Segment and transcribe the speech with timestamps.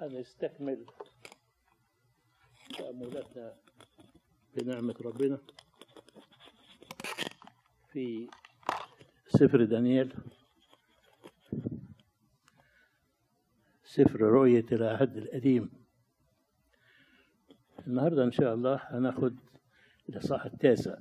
[0.00, 0.86] هنستكمل
[2.78, 3.56] تأملاتنا
[4.56, 5.38] بنعمة ربنا
[7.92, 8.28] في
[9.28, 10.12] سفر دانيال
[13.84, 15.70] سفر رؤية العهد القديم
[17.86, 19.36] النهاردة إن شاء الله هناخد
[20.08, 20.98] الإصحاح التاسع.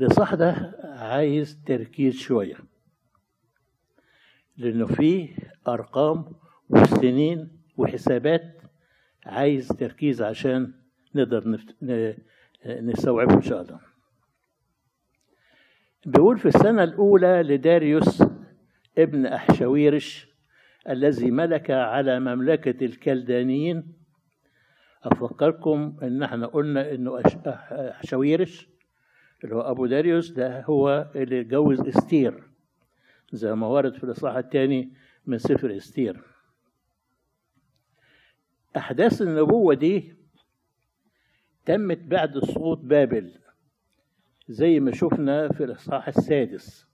[0.00, 2.56] الإصحاح ده عايز تركيز شوية
[4.56, 5.36] لأنه فيه
[5.68, 6.24] أرقام
[6.68, 8.60] وسنين وحسابات
[9.26, 10.72] عايز تركيز عشان
[11.14, 11.76] نقدر نفت...
[11.82, 12.14] ن...
[12.66, 13.80] نستوعبه إن شاء الله.
[16.06, 18.22] بيقول في السنة الأولى لداريوس
[18.98, 20.28] ابن أحشويرش
[20.88, 23.92] الذي ملك على مملكة الكلدانيين
[25.04, 27.22] أفكركم إن إحنا قلنا إنه
[27.72, 28.68] أحشويرش
[29.44, 32.42] اللي هو أبو داريوس ده هو اللي اتجوز إستير
[33.32, 34.92] زي ما ورد في الإصحاح الثاني
[35.26, 36.24] من سفر إستير.
[38.76, 40.14] أحداث النبوة دي
[41.66, 43.38] تمت بعد سقوط بابل
[44.48, 46.86] زي ما شفنا في الإصحاح السادس.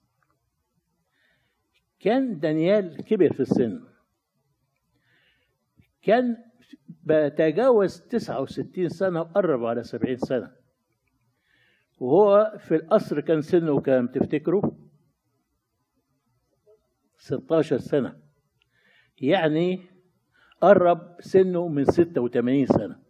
[2.00, 3.84] كان دانيال كبر في السن.
[6.02, 6.36] كان
[7.04, 10.52] بتجاوز 69 سنة وقرب على 70 سنة.
[11.98, 14.70] وهو في القصر كان سنه كام تفتكروا؟
[17.26, 18.16] 16 سنة.
[19.18, 19.82] يعني
[20.60, 23.02] قرب سنه من 86 سنة.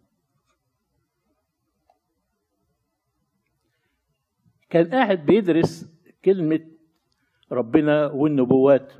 [4.69, 5.91] كان قاعد بيدرس
[6.25, 6.59] كلمة
[7.51, 8.93] ربنا والنبوات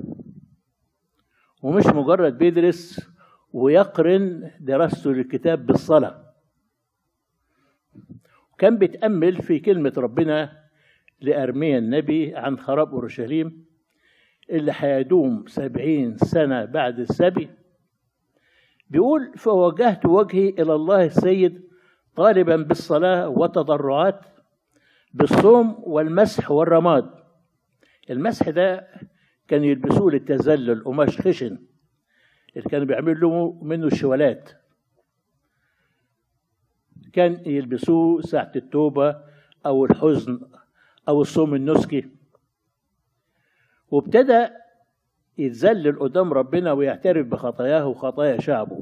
[1.62, 3.10] ومش مجرد بيدرس
[3.52, 6.34] ويقرن دراسته للكتاب بالصلاة.
[8.58, 10.68] كان بيتأمل في كلمة ربنا
[11.20, 13.67] لأرميا النبي عن خراب أورشليم
[14.50, 17.50] اللي هيدوم سبعين سنة بعد السبي.
[18.90, 21.62] بيقول فوجهت وجهي إلى الله السيد
[22.16, 24.20] طالبا بالصلاة وتضرعات
[25.14, 27.10] بالصوم والمسح والرماد.
[28.10, 28.88] المسح ده
[29.48, 31.58] كان يلبسوه للتذلل قماش خشن.
[32.56, 34.50] اللي كانوا بيعملوا منه الشوالات.
[37.12, 39.16] كان يلبسوه ساعة التوبة
[39.66, 40.40] أو الحزن
[41.08, 42.17] أو الصوم النسكي.
[43.90, 44.48] وابتدى
[45.38, 48.80] يتذلل قدام ربنا ويعترف بخطاياه وخطايا شعبه.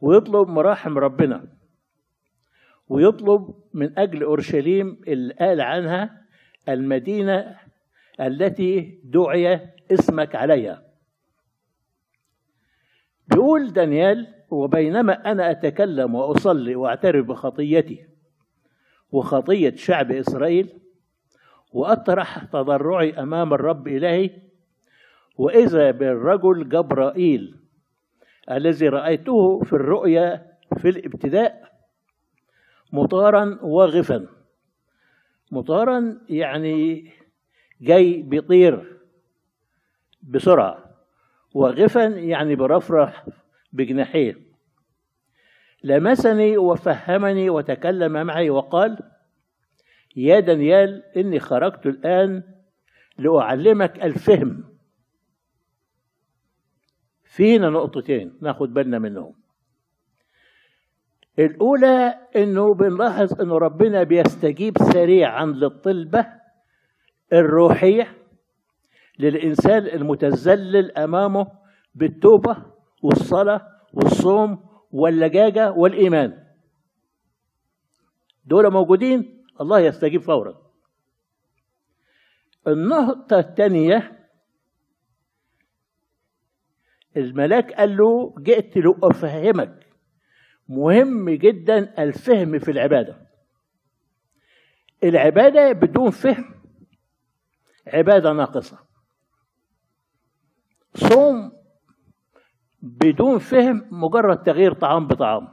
[0.00, 1.44] ويطلب مراحم ربنا.
[2.88, 6.22] ويطلب من أجل أورشليم اللي قال عنها
[6.68, 7.56] المدينة
[8.20, 9.60] التي دعي
[9.92, 10.82] اسمك عليها.
[13.28, 18.06] بيقول دانيال وبينما أنا أتكلم وأصلي وأعترف بخطيتي
[19.12, 20.78] وخطية شعب إسرائيل
[21.72, 24.30] وأطرح تضرعي أمام الرب إلهي.
[25.38, 27.56] وإذا بالرجل جبرائيل
[28.50, 31.72] الذي رأيته في الرؤيا في الابتداء
[32.92, 34.26] مطارا واغفا
[35.52, 37.10] مطارا يعني
[37.80, 38.98] جاي بيطير
[40.22, 40.78] بسرعة.
[41.54, 43.26] واغفا يعني برفرح
[43.72, 44.38] بجناحيه.
[45.84, 48.98] لمسني وفهمني وتكلم معي وقال
[50.16, 52.42] يا دانيال إني خرجت الآن
[53.18, 54.64] لأعلمك الفهم.
[57.24, 59.34] فينا نقطتين ناخد بالنا منهم.
[61.38, 66.26] الأولى إنه بنلاحظ إنه ربنا بيستجيب سريعا للطلبة
[67.32, 68.16] الروحية
[69.18, 71.46] للإنسان المتذلل أمامه
[71.94, 72.56] بالتوبة
[73.02, 76.44] والصلاة والصوم واللجاجة والإيمان.
[78.44, 80.72] دول موجودين الله يستجيب فورا.
[82.66, 84.28] النقطة الثانية
[87.16, 89.86] الملاك قال له جئت لأفهمك.
[90.68, 93.26] مهم جدا الفهم في العبادة.
[95.04, 96.54] العبادة بدون فهم
[97.86, 98.78] عبادة ناقصة.
[100.94, 101.52] صوم
[102.82, 105.48] بدون فهم مجرد تغيير طعام بطعام.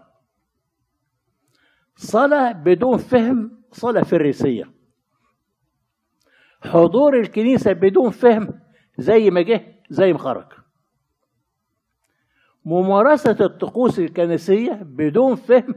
[1.95, 4.71] صلاة بدون فهم صلاة فريسية
[6.61, 8.59] حضور الكنيسة بدون فهم
[8.97, 10.47] زي ما جه زي ما خرج.
[12.65, 15.75] ممارسة الطقوس الكنسية بدون فهم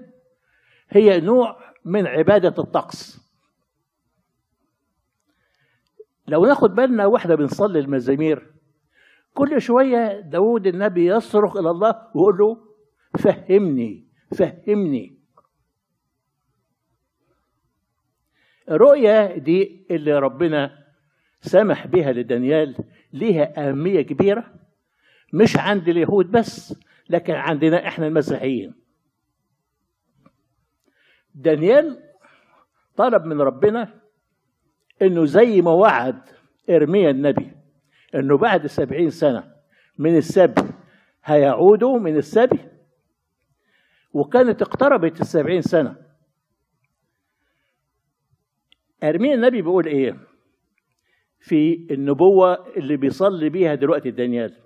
[0.91, 3.23] هي نوع من عبادة الطقس.
[6.27, 8.53] لو ناخد بالنا واحدة بنصلي المزامير
[9.35, 12.57] كل شوية داود النبي يصرخ إلى الله ويقول له
[13.19, 15.22] فهمني فهمني.
[18.71, 20.85] الرؤية دي اللي ربنا
[21.41, 22.77] سمح بها لدانيال
[23.13, 24.55] ليها أهمية كبيرة
[25.33, 26.75] مش عند اليهود بس
[27.09, 28.75] لكن عندنا إحنا المسيحيين.
[31.35, 32.03] دانيال
[32.97, 34.01] طلب من ربنا
[35.03, 36.21] إنه زي ما وعد
[36.71, 37.53] إرميا النبي
[38.15, 39.53] إنه بعد سبعين سنة
[39.99, 40.63] من السبي
[41.25, 42.59] هيعودوا من السبي
[44.13, 45.97] وكانت اقتربت السبعين سنة.
[49.03, 50.17] ارميا النبي بيقول إيه؟
[51.41, 54.57] في النبوة اللي بيصلي بيها دلوقتي دانيال.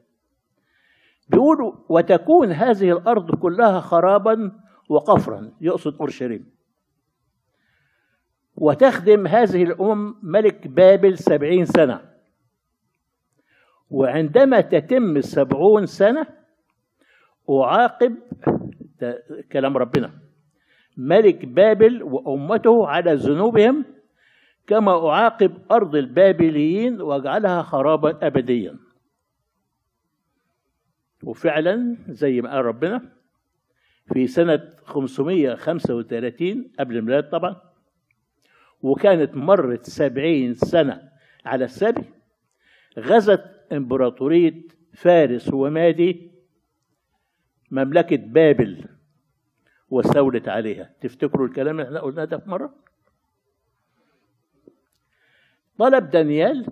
[1.28, 1.56] بيقول
[1.88, 4.52] وتكون هذه الأرض كلها خرابا
[4.90, 6.50] وقفرا يقصد أورشليم.
[8.56, 12.00] وتخدم هذه الأمم ملك بابل سبعين سنة.
[13.90, 16.26] وعندما تتم السبعون سنة
[17.50, 18.16] أعاقب
[19.00, 19.22] ده
[19.52, 20.10] كلام ربنا.
[20.96, 23.84] ملك بابل وأمته على ذنوبهم
[24.66, 28.76] كما أعاقب أرض البابليين وأجعلها خرابا أبديا.
[31.22, 33.12] وفعلا زي ما قال ربنا
[34.12, 37.56] في سنة 535 قبل الميلاد طبعا
[38.82, 41.10] وكانت مرت سبعين سنة
[41.44, 42.04] على السبي
[42.98, 44.62] غزت إمبراطورية
[44.94, 46.30] فارس ومادي
[47.70, 48.84] مملكة بابل
[49.90, 50.90] واستولت عليها.
[51.00, 52.74] تفتكروا الكلام اللي إحنا قلناه ده في مرة؟
[55.78, 56.66] طلب دانيال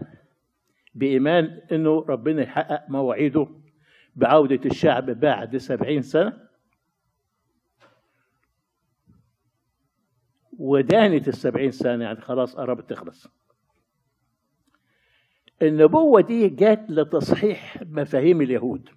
[0.94, 3.46] بإيمان أنه ربنا يحقق مواعيده
[4.16, 6.44] بعودة الشعب بعد سبعين سنة.
[10.58, 13.26] ودانت السبعين سنة يعني خلاص قربت تخلص.
[15.62, 18.88] النبوة دي جات لتصحيح مفاهيم اليهود.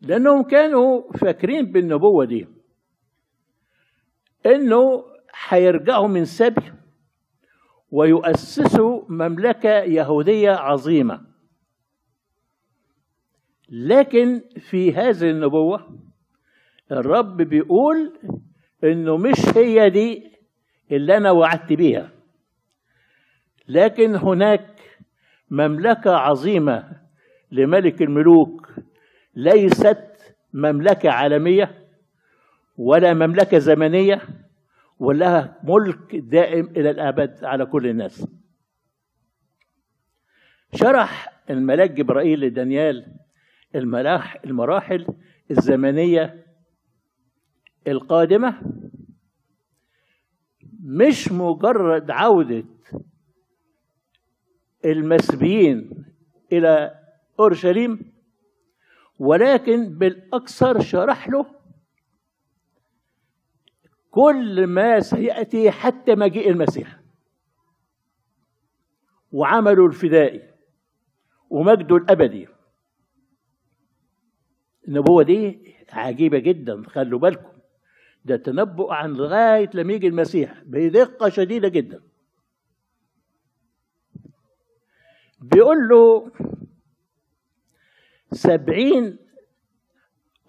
[0.00, 2.48] لأنهم كانوا فاكرين بالنبوة دي
[4.46, 5.04] إنه
[5.48, 6.72] هيرجعوا من سبي
[7.94, 11.20] ويؤسسوا مملكة يهودية عظيمة.
[13.68, 15.98] لكن في هذه النبوة
[16.92, 18.12] الرب بيقول
[18.84, 20.32] إنه مش هي دي
[20.92, 22.10] اللي أنا وعدت بيها.
[23.68, 24.80] لكن هناك
[25.50, 27.00] مملكة عظيمة
[27.52, 28.68] لملك الملوك
[29.34, 31.84] ليست مملكة عالمية
[32.76, 34.22] ولا مملكة زمنية
[34.98, 38.26] ولها ملك دائم إلى الأبد على كل الناس.
[40.74, 43.16] شرح الملاك جبرائيل لدانيال
[43.74, 45.06] الملاح المراحل
[45.50, 46.44] الزمنية
[47.88, 48.62] القادمة
[50.80, 52.64] مش مجرد عودة
[54.84, 56.04] المسبيين
[56.52, 56.94] إلى
[57.40, 58.12] أورشليم
[59.18, 61.46] ولكن بالأكثر شرح له
[64.14, 67.00] كل ما سيأتي حتى مجيء المسيح.
[69.32, 70.54] وعمله الفدائي
[71.50, 72.48] ومجده الأبدي.
[74.88, 77.58] النبوة دي عجيبة جدا خلوا بالكم.
[78.24, 82.02] ده تنبؤ عن لغاية لما يجي المسيح بدقة شديدة جدا.
[85.40, 86.32] بيقول له
[88.32, 89.18] سبعين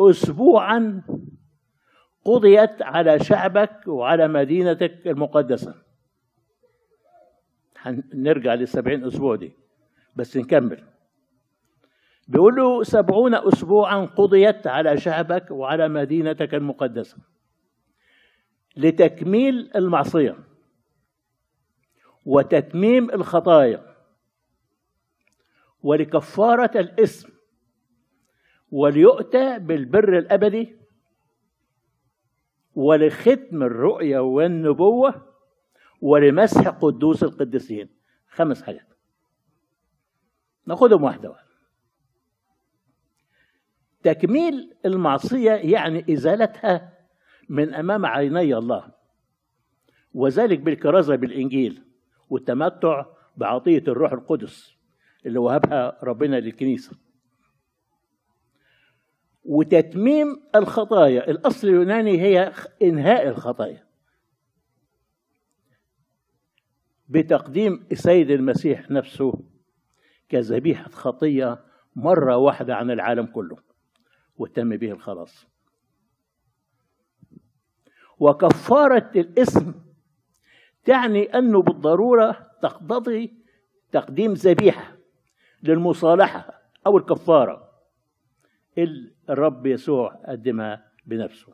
[0.01, 1.01] أسبوعا
[2.25, 5.75] قضيت على شعبك وعلى مدينتك المقدسة.
[8.13, 9.54] نرجع للسبعين أسبوع دي
[10.16, 10.83] بس نكمل.
[12.27, 17.18] بيقول له سبعون أسبوعا قضيت على شعبك وعلى مدينتك المقدسة.
[18.78, 20.38] لتكميل المعصية
[22.26, 23.95] وتتميم الخطايا
[25.83, 27.30] ولكفارة الإثم
[28.71, 30.76] وليؤتى بالبر الأبدي
[32.75, 35.33] ولختم الرؤيا والنبوة
[36.01, 37.89] ولمسح قدوس القديسين.
[38.27, 38.87] خمس حاجات.
[40.65, 41.45] ناخدهم واحدة واحدة.
[44.03, 46.94] تكميل المعصية يعني إزالتها
[47.49, 48.91] من أمام عيني الله
[50.13, 51.83] وذلك بالكرازة بالإنجيل
[52.29, 53.05] والتمتع
[53.37, 54.75] بعطية الروح القدس
[55.25, 57.05] اللي وهبها ربنا للكنيسة.
[59.45, 61.30] وتتميم الخطايا.
[61.31, 63.85] الأصل اليوناني هي إنهاء الخطايا.
[67.09, 69.33] بتقديم السيد المسيح نفسه
[70.30, 73.57] كذبيحة خطية مرة واحدة عن العالم كله
[74.37, 75.47] وتم به الخلاص.
[78.19, 79.73] وكفارة الاسم
[80.85, 83.33] تعني أنه بالضرورة تقتضي
[83.92, 84.97] تقديم ذبيحة
[85.64, 87.71] للمصالحة أو الكفارة.
[89.29, 91.53] الرب يسوع قدمها بنفسه.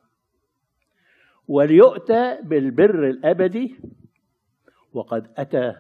[1.48, 3.76] وليؤتى بالبر الأبدي
[4.94, 5.76] وقد أتى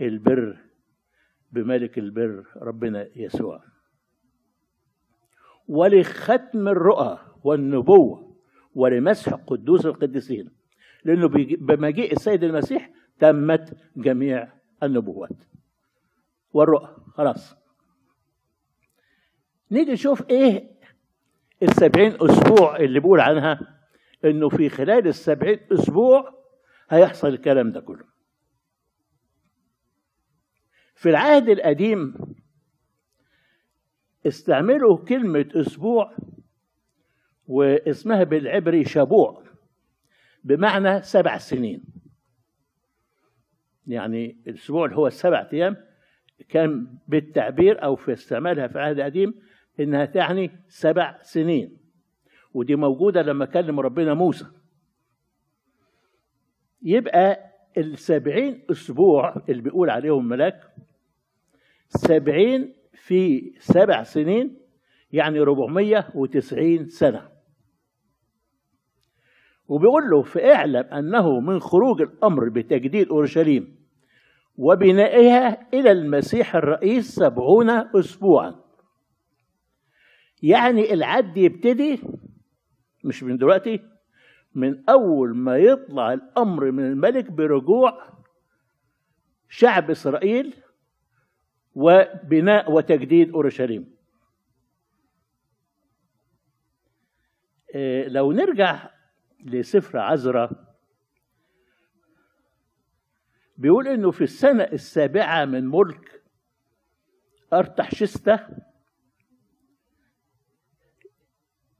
[0.00, 0.58] البر
[1.52, 3.64] بملك البر ربنا يسوع.
[5.68, 8.36] ولختم الرؤى والنبوة
[8.74, 10.50] ولمسح قدوس القديسين
[11.04, 15.44] لأنه بمجيء السيد المسيح تمت جميع النبوات.
[16.52, 17.56] والرؤى خلاص.
[19.70, 20.77] نيجي نشوف إيه
[21.62, 23.78] السبعين أسبوع اللي بقول عنها
[24.24, 26.34] إنه في خلال السبعين أسبوع
[26.90, 28.04] هيحصل الكلام ده كله.
[30.94, 32.14] في العهد القديم
[34.26, 36.16] استعملوا كلمة أسبوع
[37.46, 39.44] واسمها بالعبري شبوع
[40.44, 41.84] بمعنى سبع سنين.
[43.86, 45.76] يعني الأسبوع اللي هو السبع أيام
[46.48, 49.34] كان بالتعبير أو في استعمالها في العهد القديم
[49.80, 51.78] إنها تعني سبع سنين.
[52.54, 54.46] ودي موجودة لما كلم ربنا موسى.
[56.82, 57.38] يبقى
[57.78, 60.60] السبعين أسبوع اللي بيقول عليهم ملاك
[61.88, 64.58] سبعين في سبع سنين
[65.12, 67.28] يعني 490 سنة.
[69.68, 73.78] وبيقول له فاعلم أنه من خروج الأمر بتجديد أورشليم
[74.56, 78.54] وبنائها إلى المسيح الرئيس سبعون أسبوعا.
[80.42, 82.00] يعني العد يبتدي
[83.04, 83.80] مش من دلوقتي
[84.54, 88.18] من أول ما يطلع الأمر من الملك برجوع
[89.48, 90.54] شعب إسرائيل
[91.74, 93.98] وبناء وتجديد أورشليم.
[98.06, 98.90] لو نرجع
[99.44, 100.50] لسفر عزرا
[103.56, 106.22] بيقول إنه في السنة السابعة من ملك
[107.52, 108.46] أرتحشستة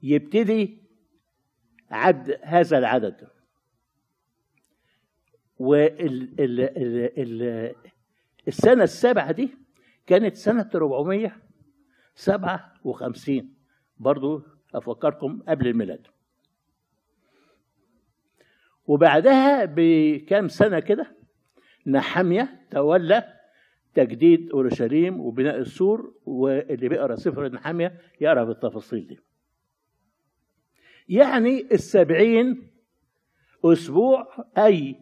[0.02, 0.78] يبتدي
[1.90, 3.28] عد هذا العدد.
[8.46, 9.54] والسنة السابعة دي
[10.06, 13.54] كانت سنة 457
[13.98, 14.42] برضو
[14.74, 16.06] أفكركم قبل الميلاد.
[18.86, 21.16] وبعدها بكام سنة كده
[21.86, 23.34] نحمية تولى
[23.94, 29.18] تجديد أورشليم وبناء السور واللي بيقرأ سفر نحمية يقرأ بالتفاصيل دي.
[31.08, 32.70] يعني السبعين
[33.64, 34.96] أسبوع أي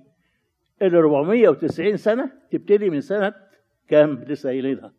[0.82, 3.34] ال 490 سنة تبتدي من سنة
[3.88, 4.92] كام؟ لسه قايلينها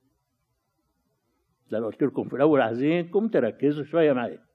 [1.72, 4.46] ده أنا قلت لكم في الأول عايزينكم تركزوا شوية معايا.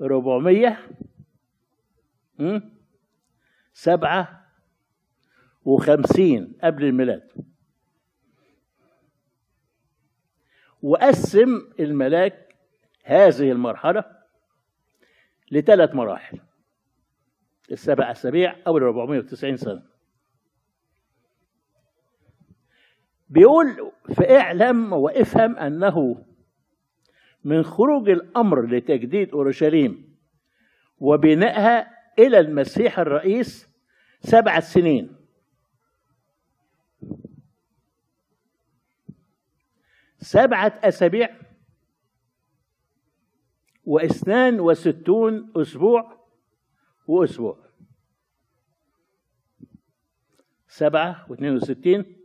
[0.00, 0.78] 400
[3.72, 4.46] سبعة
[5.64, 7.28] وخمسين قبل الميلاد.
[10.82, 12.56] وقسم الملاك
[13.04, 14.17] هذه المرحلة
[15.50, 16.40] لثلاث مراحل.
[17.70, 19.82] السبع أسابيع ال 490 سنة.
[23.28, 26.24] بيقول فاعلم وافهم أنه
[27.44, 30.16] من خروج الأمر لتجديد أورشليم
[30.98, 33.68] وبنائها إلى المسيح الرئيس
[34.20, 35.16] سبع سنين.
[40.18, 41.47] سبعة أسابيع
[43.88, 46.26] واثنان وستون أسبوع
[47.06, 47.68] وأسبوع.
[50.68, 52.16] سبعة واثنين وستين.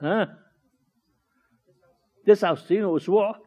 [0.00, 0.38] ها؟
[2.26, 3.42] تسعة وستين وأسبوع؟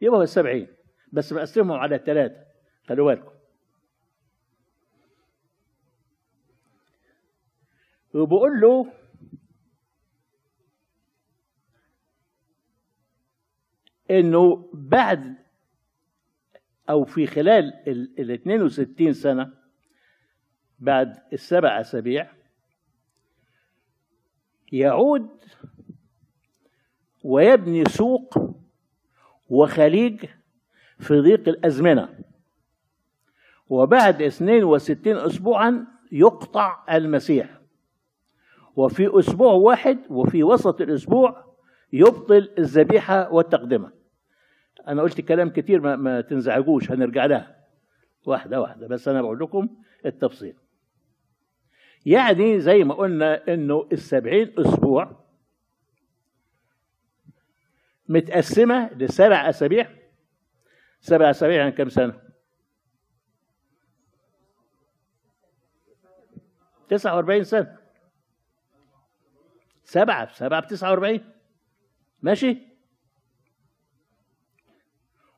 [0.00, 0.68] يبقى السبعين
[1.12, 2.46] بس بقسمهم على ثلاثة
[2.88, 3.36] خلوا بالكم.
[8.14, 8.92] وبقول له
[14.10, 15.34] إنه بعد
[16.90, 17.72] أو في خلال
[18.18, 19.52] ال 62 سنة
[20.78, 22.30] بعد السبع أسابيع
[24.72, 25.28] يعود
[27.24, 28.34] ويبني سوق
[29.48, 30.24] وخليج
[30.98, 32.18] في ضيق الأزمنة.
[33.68, 37.60] وبعد 62 اسبوعا يقطع المسيح.
[38.76, 41.54] وفي أسبوع واحد وفي وسط الأسبوع
[41.92, 43.95] يبطل الذبيحة والتقدمة.
[44.88, 47.56] أنا قلت كلام كتير ما, ما تنزعجوش هنرجع لها.
[48.26, 49.68] واحدة واحدة بس أنا بقول لكم
[50.06, 50.56] التفصيل.
[52.06, 55.24] يعني زي ما قلنا إنه السبعين أسبوع
[58.08, 59.90] متقسمة لسبع أسابيع.
[61.00, 62.22] سبع أسابيع يعني سنة؟
[66.88, 67.76] تسعة وأربعين سنة.
[69.84, 71.32] سبعة سبعة بتسعة وأربعين.
[72.22, 72.75] ماشي؟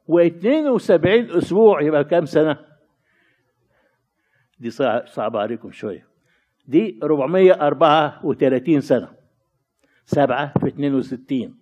[0.08, 2.64] واثنين وسبعين أسبوع يبقى كم سنة؟
[4.58, 4.70] دي
[5.06, 6.08] صعبة عليكم شوية.
[6.66, 9.14] دي 434 سنة.
[10.04, 11.58] سبعة في 62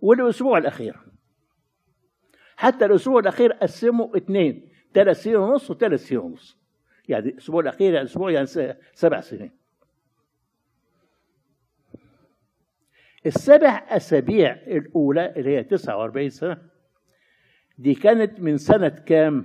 [0.00, 0.96] والأسبوع الأخير.
[2.56, 6.58] حتى الأسبوع الأخير قسموا اثنين ثلاث سنين ونص وثلاث سنين ونص.
[7.08, 8.46] يعني الأسبوع الأخير يعني أسبوع يعني
[8.94, 9.50] سبع سنين.
[13.26, 16.73] السبع أسابيع الأولى اللي هي 49 سنة
[17.78, 19.44] دي كانت من سنة كام؟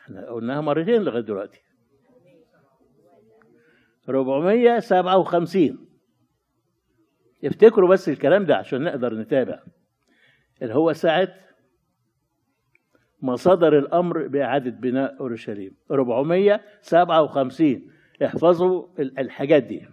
[0.00, 1.60] إحنا قلناها مرتين لغاية دلوقتي.
[4.08, 5.86] 457
[7.44, 9.62] افتكروا بس الكلام ده عشان نقدر نتابع.
[10.62, 11.28] اللي هو ساعة
[13.22, 15.76] ما صدر الأمر بإعادة بناء أورشليم.
[15.90, 17.90] 457
[18.24, 19.86] احفظوا الحاجات دي.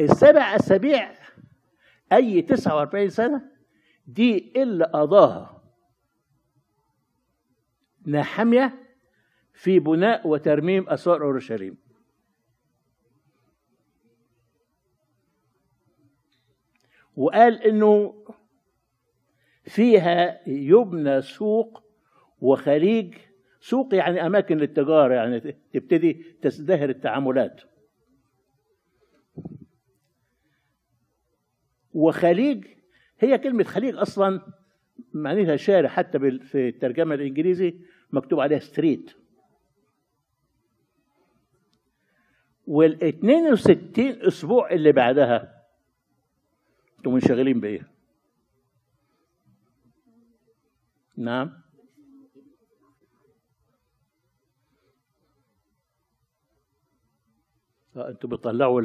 [0.00, 1.14] السبع أسابيع
[2.12, 3.42] أي 49 سنة
[4.06, 5.62] دي اللي قضاها.
[8.06, 8.82] نحمية
[9.52, 11.76] في بناء وترميم أسوار أورشليم.
[17.16, 18.24] وقال إنه
[19.64, 21.82] فيها يبنى سوق
[22.40, 23.14] وخليج.
[23.60, 25.40] سوق يعني أماكن للتجارة يعني
[25.72, 27.60] تبتدي تزدهر التعاملات.
[31.96, 32.66] وخليج
[33.18, 34.40] هي كلمة خليج أصلا
[35.14, 37.74] معنيها شارع حتى في الترجمة الإنجليزي
[38.12, 39.10] مكتوب عليها ستريت
[42.66, 45.64] وال 62 أسبوع اللي بعدها
[46.98, 47.90] أنتوا منشغلين بإيه؟
[51.16, 51.52] نعم.
[57.96, 58.80] آه أنتوا بتطلعوا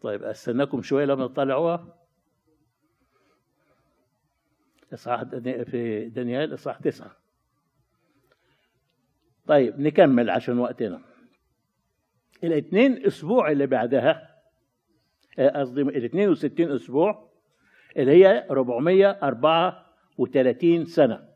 [0.00, 1.96] طيب أستناكم شوية لما تطلعوها.
[4.94, 5.22] إصحاح
[5.64, 7.16] في دانيال إصحاح تسعة.
[9.46, 11.00] طيب نكمل عشان وقتنا.
[12.44, 14.40] الاثنين أسبوع اللي بعدها
[15.38, 17.30] قصدي ال 62 أسبوع
[17.96, 21.28] اللي هي 434 سنة.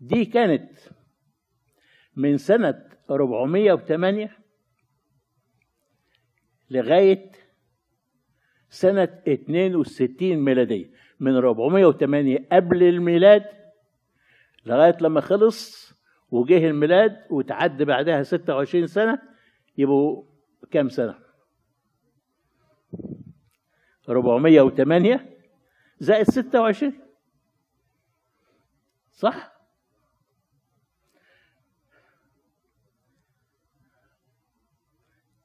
[0.00, 0.70] دي كانت
[2.16, 4.39] من سنة 408
[6.70, 7.32] لغاية
[8.70, 13.44] سنة 62 ميلادية من 408 قبل الميلاد
[14.66, 15.90] لغاية لما خلص
[16.30, 19.22] وجه الميلاد وتعدى بعدها 26 سنة
[19.78, 20.24] يبقوا
[20.70, 21.14] كام سنة
[24.08, 25.26] 408
[25.98, 26.92] زائد 26
[29.12, 29.49] صح؟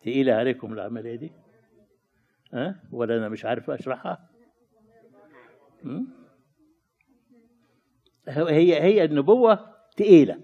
[0.05, 1.31] تقيلة عليكم العملية دي؟
[2.53, 4.29] ها؟ أه؟ ولا أنا مش عارف أشرحها؟
[8.27, 10.41] هي هي النبوة تقيلة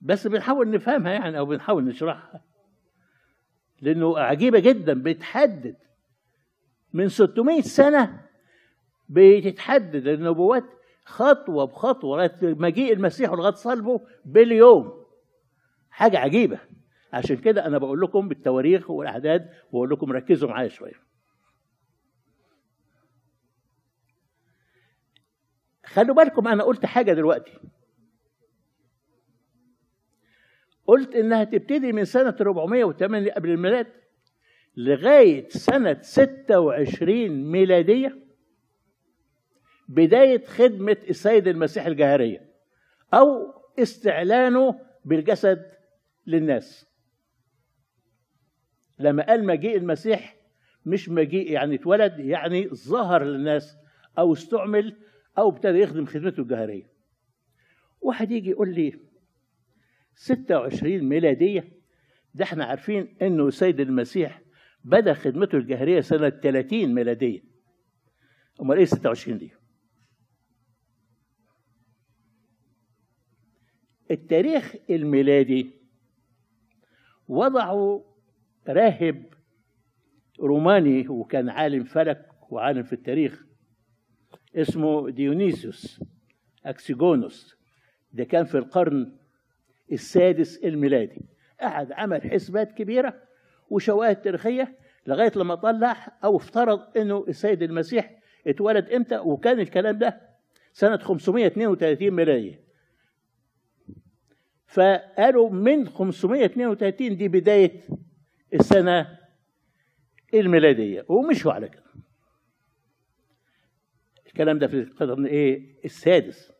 [0.00, 2.44] بس بنحاول نفهمها يعني أو بنحاول نشرحها
[3.80, 5.76] لأنه عجيبة جدا بتحدد
[6.92, 8.24] من 600 سنة
[9.08, 10.64] بتتحدد النبوات
[11.04, 15.04] خطوة بخطوة لغاية مجيء المسيح ولغاية صلبه باليوم
[15.90, 16.60] حاجة عجيبة
[17.12, 21.08] عشان كده أنا بقول لكم بالتواريخ والأعداد وأقول لكم ركزوا معايا شوية.
[25.84, 27.52] خلوا بالكم أنا قلت حاجة دلوقتي.
[30.86, 33.86] قلت إنها تبتدي من سنة 408 قبل الميلاد
[34.76, 38.18] لغاية سنة 26 ميلادية
[39.88, 42.50] بداية خدمة السيد المسيح الجاهرية
[43.14, 45.70] أو استعلانه بالجسد
[46.26, 46.87] للناس.
[49.00, 50.36] لما قال مجيء المسيح
[50.86, 53.76] مش مجيء يعني اتولد يعني ظهر للناس
[54.18, 54.96] أو استعمل
[55.38, 56.90] أو ابتدى يخدم خدمته الجاهرية
[58.00, 59.00] واحد يجي يقول لي
[60.14, 61.72] 26 ميلادية؟
[62.34, 64.42] ده إحنا عارفين إنه السيد المسيح
[64.84, 67.40] بدأ خدمته الجهرية سنة 30 ميلادية.
[68.60, 69.52] أمال إيه 26 دي؟
[74.10, 75.70] التاريخ الميلادي
[77.28, 78.02] وضعوا
[78.68, 79.24] راهب
[80.40, 83.44] روماني وكان عالم فلك وعالم في التاريخ
[84.56, 86.04] اسمه ديونيسيوس
[86.66, 87.56] أكسيجونوس.
[88.12, 89.16] ده كان في القرن
[89.92, 91.20] السادس الميلادي.
[91.60, 93.22] قعد عمل حسبات كبيرة
[93.70, 94.76] وشواهد تاريخية
[95.06, 100.20] لغاية لما طلع أو افترض أنه السيد المسيح اتولد إمتى وكان الكلام ده
[100.72, 102.60] سنة 532 ميلادية
[104.66, 107.80] فقالوا من 532 دي بداية
[108.54, 109.18] السنة
[110.34, 111.84] الميلادية ومشوا على كده.
[114.26, 116.52] الكلام ده في القرن إيه؟ السادس.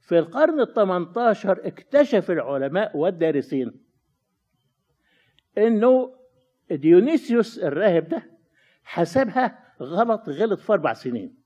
[0.00, 3.72] في القرن ال 18 اكتشف العلماء والدارسين
[5.58, 6.18] إنه
[6.70, 8.30] ديونيسيوس الراهب ده
[8.84, 11.42] حسبها غلط غلط في أربع سنين.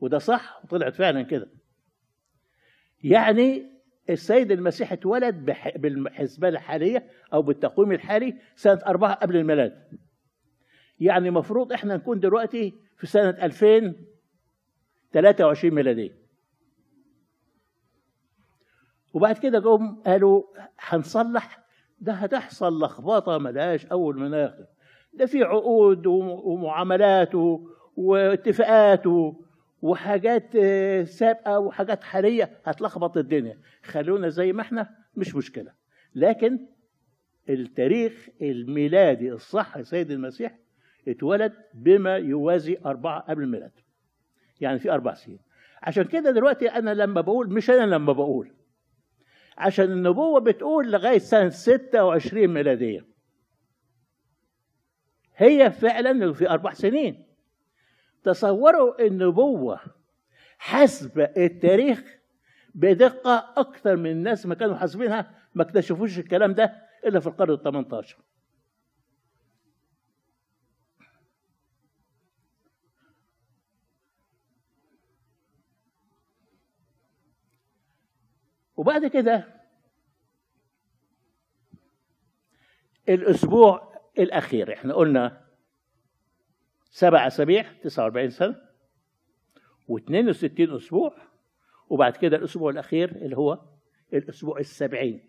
[0.00, 1.50] وده صح وطلعت فعلا كده.
[3.02, 3.77] يعني
[4.10, 5.34] السيد المسيح اتولد
[5.76, 9.98] بالحسبة الحالية أو بالتقويم الحالي سنة أربعة قبل الميلاد.
[11.00, 16.18] يعني مفروض إحنا نكون دلوقتي في سنة 2023 ميلادية.
[19.14, 20.42] وبعد كده جم قالوا
[20.78, 21.64] هنصلح
[22.00, 24.66] ده هتحصل لخبطة ملهاش أول من آخر.
[25.14, 27.30] ده في عقود ومعاملات
[27.96, 29.02] واتفاقات
[29.82, 33.58] وحاجات آه، سابقة وحاجات حالية هتلخبط الدنيا.
[33.82, 35.72] خلونا زي ما إحنا مش مشكلة.
[36.14, 36.58] لكن
[37.48, 40.58] التاريخ الميلادي الصح سيد المسيح
[41.08, 43.72] اتولد بما يوازي أربعة قبل الميلاد.
[44.60, 45.38] يعني في أربع سنين.
[45.82, 48.52] عشان كده دلوقتي أنا لما بقول مش أنا لما بقول
[49.58, 53.06] عشان النبوة بتقول لغاية سنة 26 ميلادية.
[55.36, 57.27] هي فعلا في أربع سنين.
[58.28, 59.80] تصوروا النبوة
[60.58, 62.02] حسب التاريخ
[62.74, 67.62] بدقة أكثر من الناس ما كانوا حاسبينها ما اكتشفوش الكلام ده إلا في القرن ال
[67.62, 68.18] 18
[78.76, 79.62] وبعد كده
[83.08, 85.47] الأسبوع الأخير إحنا قلنا
[86.98, 88.60] سبع أسابيع 49 سنة
[89.90, 91.14] و62 أسبوع
[91.88, 93.60] وبعد كده الأسبوع الأخير اللي هو
[94.12, 95.28] الأسبوع السبعين.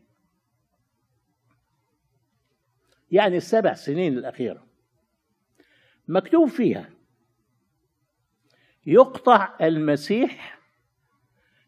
[3.11, 4.67] يعني السبع سنين الأخيرة.
[6.07, 6.89] مكتوب فيها
[8.85, 10.59] يقطع المسيح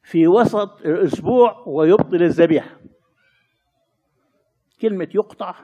[0.04, 2.82] في وسط الأسبوع ويبطل الذبيحة.
[4.82, 5.64] كلمة يقطع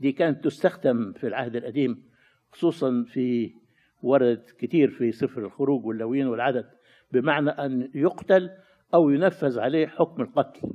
[0.00, 2.15] دي كانت تستخدم في العهد القديم
[2.56, 3.54] خصوصا في
[4.02, 6.70] ورد كتير في سفر الخروج واللوين والعدد
[7.12, 8.50] بمعنى أن يقتل
[8.94, 10.72] أو ينفذ عليه حكم القتل.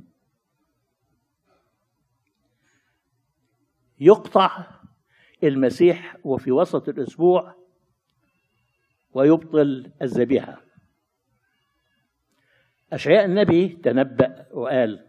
[4.00, 4.66] يقطع
[5.44, 7.54] المسيح وفي وسط الأسبوع
[9.12, 10.62] ويبطل الذبيحة.
[12.92, 15.06] أشعياء النبي تنبأ وقال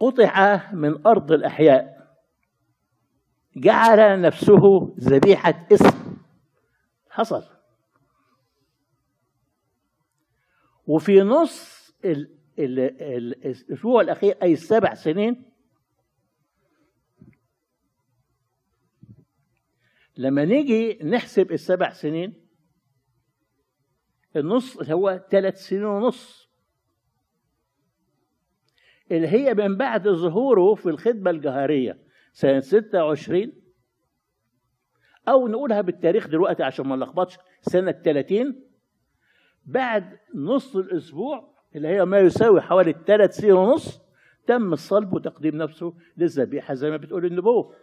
[0.00, 1.97] قطع من أرض الأحياء
[3.60, 6.16] جعل نفسه ذبيحة اسم.
[7.10, 7.44] حصل.
[10.86, 15.44] وفي نص ال- ال- ال- الأسبوع الأخير أي السبع سنين
[20.16, 22.48] لما نيجي نحسب السبع سنين
[24.36, 26.48] النص هو ثلاث سنين ونص.
[29.10, 32.07] اللي هي من بعد ظهوره في الخدمة الجهارية
[32.38, 33.52] سنة 26
[35.28, 38.62] أو نقولها بالتاريخ دلوقتي عشان ما نلخبطش سنة 30
[39.64, 44.00] بعد نص الأسبوع اللي هي ما يساوي حوالي ثلاث سنين ونص
[44.46, 47.74] تم الصلب وتقديم نفسه للذبيحة زي ما بتقول النبوة.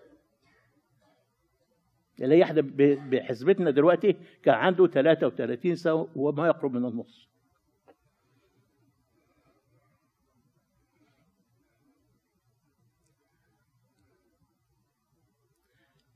[2.22, 2.62] اللي هي إحنا
[3.10, 7.30] بحسبتنا دلوقتي كان عنده 33 سنة وما يقرب من النص.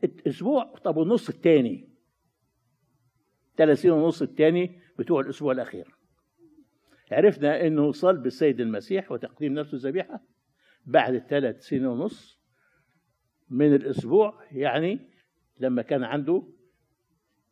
[0.04, 1.90] الأسبوع طب والنص الثاني
[3.58, 5.96] 30 ونص الثاني بتوع الأسبوع الأخير.
[7.12, 10.24] عرفنا إنه صلب السيد المسيح وتقديم نفسه ذبيحة
[10.86, 12.40] بعد الثلاث سنين ونص
[13.50, 15.00] من الأسبوع يعني
[15.60, 16.44] لما كان عنده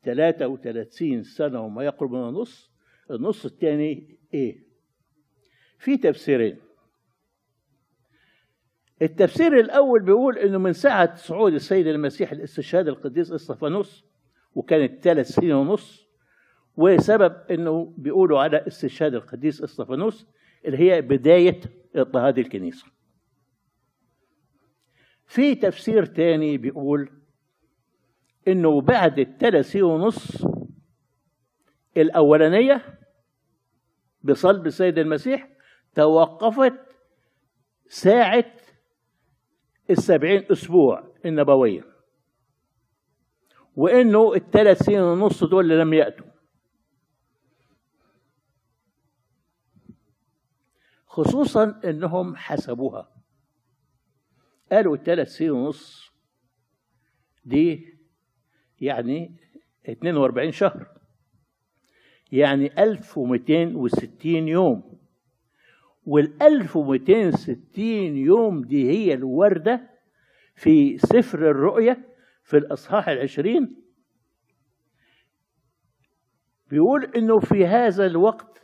[0.03, 2.71] 33 سنة وما يقرب من النص
[3.11, 4.67] النص الثاني إيه؟
[5.79, 6.57] في تفسيرين.
[9.01, 14.05] التفسير الأول بيقول إنه من ساعة صعود السيد المسيح الاستشهاد القديس إسطفانوس
[14.55, 16.07] وكانت ثلاث سنين ونص
[16.77, 20.27] وسبب إنه بيقولوا على استشهاد القديس إسطفانوس
[20.65, 21.61] اللي هي بداية
[21.95, 22.85] اضطهاد الكنيسة.
[25.25, 27.09] في تفسير تاني بيقول
[28.47, 30.45] إنه بعد الثلاث سنين ونص
[31.97, 32.99] الأولانية
[34.23, 35.49] بصلب السيد المسيح
[35.95, 36.73] توقفت
[37.89, 38.45] ساعة
[39.89, 41.83] السبعين أسبوع النبوية.
[43.75, 46.25] وإنه الثلاث سنين ونص دول اللي لم يأتوا.
[51.05, 53.11] خصوصا إنهم حسبوها.
[54.71, 56.11] قالوا الثلاث سنين ونص
[57.45, 57.97] دي
[58.79, 59.35] يعني
[59.89, 60.97] 42 شهر.
[62.31, 64.97] يعني 1260 يوم.
[66.07, 67.57] وال 1260
[68.17, 69.89] يوم دي هي الوردة
[70.55, 72.07] في سفر الرؤية
[72.43, 73.83] في الإصحاح العشرين.
[76.69, 78.61] بيقول إنه في هذا الوقت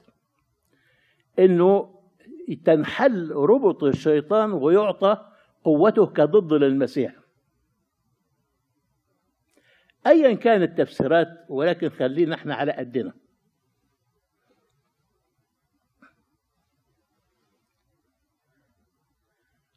[1.39, 1.99] إنه
[2.65, 5.17] تنحل ربط الشيطان ويعطى
[5.63, 7.15] قوته كضد للمسيح.
[10.08, 13.13] ايا كانت التفسيرات ولكن خلينا إحنا على قدنا.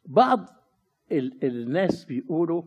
[0.07, 0.45] بعض
[1.11, 2.63] ال الناس بيقولوا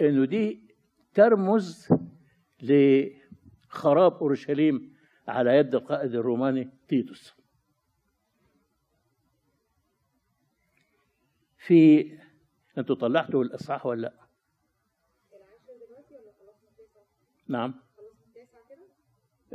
[0.00, 0.74] إنه دي
[1.14, 1.88] ترمز
[2.62, 4.96] لخراب أورشليم
[5.28, 7.34] على يد القائد الروماني تيتوس.
[11.58, 12.12] في
[12.78, 14.22] أنتوا طلعتوا الإصحاح ولا لأ؟
[17.48, 17.74] نعم.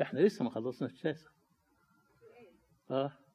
[0.02, 1.30] إحنا لسه ما خلصنا التاسع.
[2.92, 3.27] آه.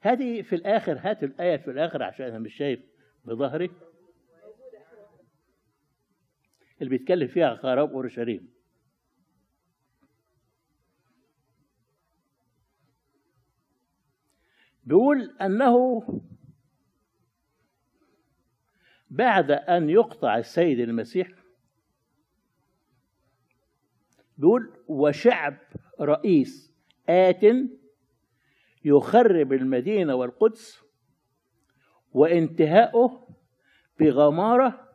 [0.00, 2.80] هذه في الآخر هات الآية في الآخر عشان أنا مش شايف
[3.24, 3.70] بظهري.
[6.80, 8.48] اللي بيتكلم فيها خراب أورشليم.
[14.84, 16.02] بيقول أنه
[19.10, 21.28] بعد أن يقطع السيد المسيح
[24.38, 25.56] بيقول وشعب
[26.00, 26.72] رئيس
[27.08, 27.44] آت
[28.84, 30.82] يخرب المدينة والقدس
[32.12, 33.28] وانتهاؤه
[34.00, 34.88] بغمارة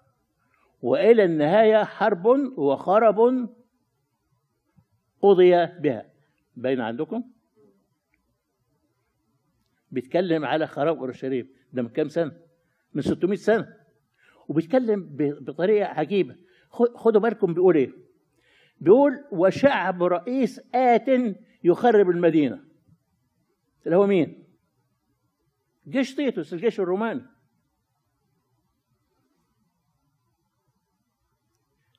[0.81, 2.25] وإلى النهاية حرب
[2.57, 3.49] وخرب
[5.21, 6.05] قضي بها.
[6.55, 7.23] بين عندكم؟
[9.91, 12.31] بيتكلم على خراب اورشليم ده من كام سنة؟
[12.93, 13.77] من 600 سنة.
[14.47, 15.09] وبيتكلم
[15.41, 16.35] بطريقة عجيبة.
[16.95, 17.91] خدوا بالكم بيقول إيه؟
[18.81, 21.07] بيقول وشعب رئيس آت
[21.63, 22.63] يخرب المدينة.
[23.85, 24.43] اللي هو مين؟
[25.87, 27.21] جيش تيتوس الجيش الروماني.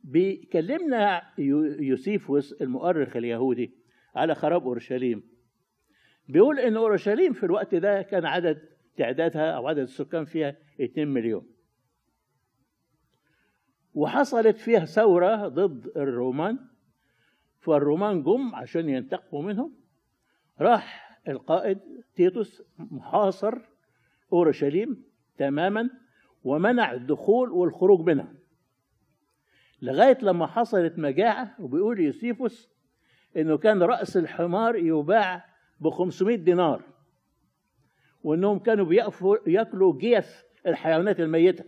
[0.04, 1.32] بيكلمنا
[1.78, 3.74] يوسيفوس المؤرخ اليهودي
[4.14, 5.22] على خراب أورشليم.
[6.28, 11.46] بيقول إن أورشليم في الوقت ده كان عدد تعدادها أو عدد السكان فيها 2 مليون.
[13.94, 16.58] وحصلت فيها ثورة ضد الرومان
[17.60, 19.76] فالرومان جم عشان ينتقموا منهم.
[20.60, 21.78] راح القائد
[22.14, 23.58] تيتوس محاصر
[24.32, 25.04] أورشليم
[25.38, 25.90] تماما
[26.44, 28.34] ومنع الدخول والخروج منها.
[29.82, 32.68] لغاية لما حصلت مجاعة وبيقول يوسيفوس
[33.36, 35.44] إنه كان رأس الحمار يباع
[35.80, 36.82] ب 500 دينار
[38.24, 41.64] وإنهم كانوا بيقفوا ياكلوا جيف الحيوانات الميتة.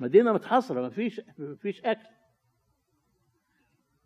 [0.00, 2.08] مدينة متحصره ما فيش ما فيش أكل.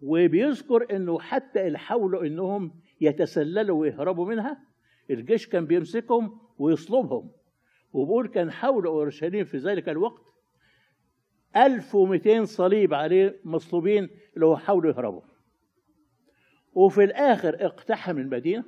[0.03, 4.65] وبيذكر إنه حتى اللي حاولوا إنهم يتسللوا ويهربوا منها
[5.11, 7.33] الجيش كان بيمسكهم ويصلبهم.
[7.93, 10.23] وبقول كان حول أورشليم في ذلك الوقت
[11.57, 15.23] 1200 صليب عليه مصلوبين اللي هو حاولوا يهربوا.
[16.73, 18.65] وفي الآخر اقتحم المدينة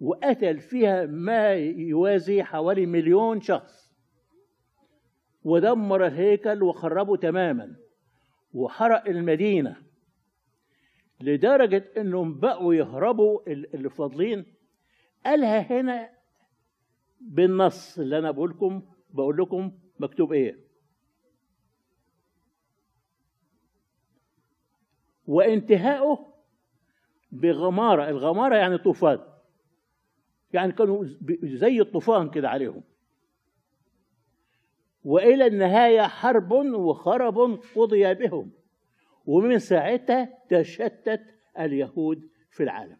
[0.00, 3.94] وقتل فيها ما يوازي حوالي مليون شخص.
[5.42, 7.76] ودمر الهيكل وخربه تماما.
[8.52, 9.87] وحرق المدينة.
[11.20, 14.46] لدرجة إنهم بقوا يهربوا اللي فاضلين
[15.26, 16.10] قالها هنا
[17.20, 20.68] بالنص اللي أنا بقول لكم بقول لكم مكتوب إيه.
[25.26, 26.34] وانتهاؤه
[27.32, 28.08] بغمارة.
[28.08, 29.18] الغمارة يعني طوفان.
[30.52, 31.04] يعني كانوا
[31.42, 32.82] زي الطوفان كده عليهم.
[35.04, 38.50] وإلى النهاية حرب وخرب قضي بهم.
[39.28, 41.22] ومن ساعتها تشتت
[41.58, 42.98] اليهود في العالم.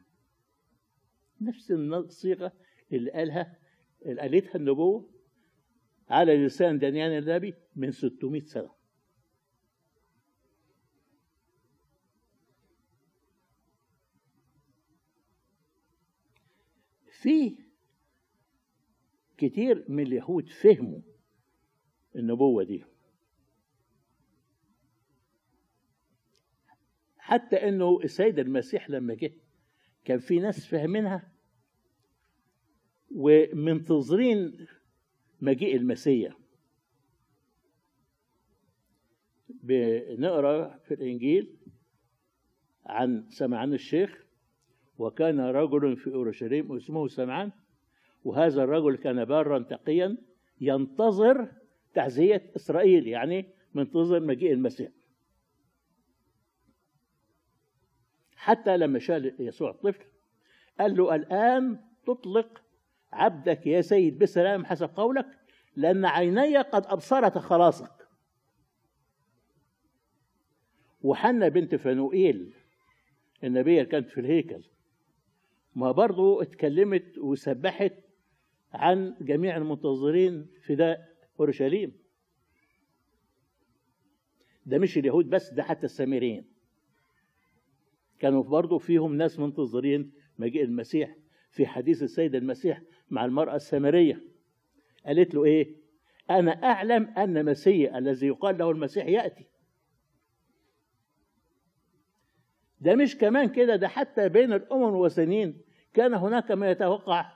[1.40, 2.52] نفس الصيغه
[2.92, 3.58] اللي قالها
[4.06, 5.10] اللي قالتها النبوة
[6.08, 8.70] على لسان دانيال النبي من 600 سنة.
[17.10, 17.58] في
[19.38, 21.00] كتير من اليهود فهموا
[22.16, 22.84] النبوة دي.
[27.28, 29.32] حتى إنه السيد المسيح لما جه
[30.04, 31.32] كان في ناس فاهمينها
[33.10, 34.66] ومنتظرين
[35.40, 36.38] مجيء المسيح.
[39.48, 41.56] بنقرأ في الإنجيل
[42.86, 44.26] عن سمعان الشيخ
[44.98, 47.52] وكان رجل في أورشليم اسمه سمعان
[48.24, 50.16] وهذا الرجل كان بارا تقيا
[50.60, 51.52] ينتظر
[51.94, 54.97] تعزية إسرائيل يعني منتظر مجيء المسيح.
[58.48, 60.04] حتى لما شال يسوع الطفل
[60.80, 62.62] قال له الآن تطلق
[63.12, 65.26] عبدك يا سيد بسلام حسب قولك
[65.76, 68.08] لأن عيني قد أبصرت خلاصك.
[71.02, 72.54] وحنا بنت فنوئيل
[73.44, 74.64] النبية كانت في الهيكل
[75.74, 77.94] ما برضو اتكلمت وسبحت
[78.72, 81.92] عن جميع المنتظرين فداء أورشليم.
[84.66, 86.57] ده مش اليهود بس ده حتى السامريين.
[88.18, 91.16] كانوا برضو فيهم ناس منتظرين مجيء المسيح
[91.50, 94.24] في حديث السيد المسيح مع المرأة السامرية.
[95.06, 95.76] قالت له إيه؟
[96.30, 99.46] أنا أعلم أن مسيح الذي يقال له المسيح يأتي.
[102.80, 105.60] ده مش كمان كده ده حتى بين الأمم والوثنيين
[105.94, 107.32] كان هناك ما يتوقع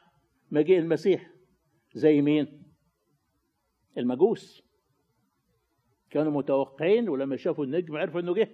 [0.50, 1.30] مجيء المسيح.
[1.94, 2.62] زي مين؟
[3.98, 4.62] المجوس.
[6.10, 8.48] كانوا متوقعين ولما شافوا النجم عرفوا إنه جه.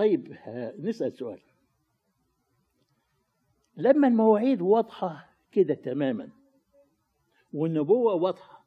[0.00, 0.36] طيب
[0.78, 1.40] نسأل سؤال.
[3.76, 6.30] لما المواعيد واضحة كده تماما
[7.52, 8.66] والنبوة واضحة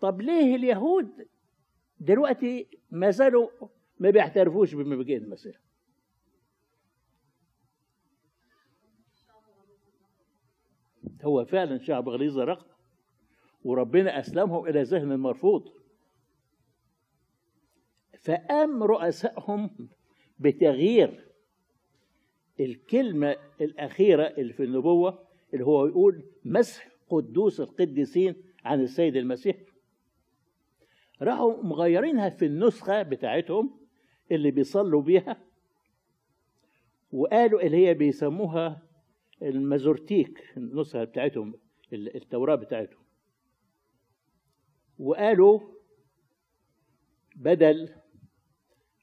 [0.00, 1.28] طب ليه اليهود
[2.00, 3.48] دلوقتي ما زالوا
[3.98, 5.56] ما بيعترفوش بمجيء المسيح؟
[11.22, 12.74] هو فعلا شعب غليظ الرقبة
[13.64, 15.72] وربنا أسلمهم إلى ذهن المرفوض.
[18.20, 19.70] فقام رؤسائهم
[20.38, 21.24] بتغيير
[22.60, 29.56] الكلمة الأخيرة اللي في النبوة اللي هو يقول مسح قدوس القديسين عن السيد المسيح.
[31.22, 33.80] راحوا مغيرينها في النسخة بتاعتهم
[34.30, 35.40] اللي بيصلوا بيها
[37.12, 38.82] وقالوا اللي هي بيسموها
[39.42, 41.54] المازورتيك النسخة بتاعتهم
[41.92, 43.04] التوراة بتاعتهم.
[44.98, 45.60] وقالوا
[47.36, 47.94] بدل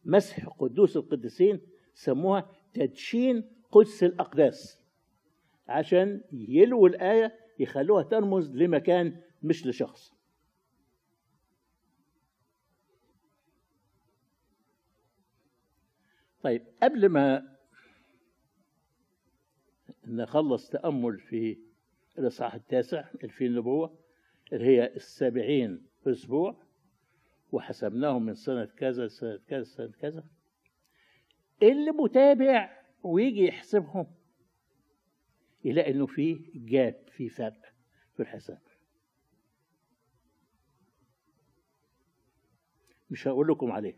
[0.06, 1.62] مسح قدوس القديسين
[1.94, 4.82] سموها تدشين قدس الأقداس.
[5.68, 10.14] عشان يلووا الآية يخلوها ترمز لمكان مش لشخص.
[16.44, 17.58] طيب قبل ما
[20.08, 21.58] نخلص تأمل في
[22.20, 23.98] الإصحاح التاسع اللي فيه النبوة
[24.54, 26.64] اللي هي السبعين أسبوع
[27.52, 30.24] وحسبناهم من سنة كذا سنة كذا سنة كذا.
[31.64, 34.08] اللي متابع ويجي يحسبهم
[35.66, 37.62] يلاقي إنه في جاب في فرق
[38.16, 38.62] في الحساب.
[43.10, 43.98] مش هقول لكم عليه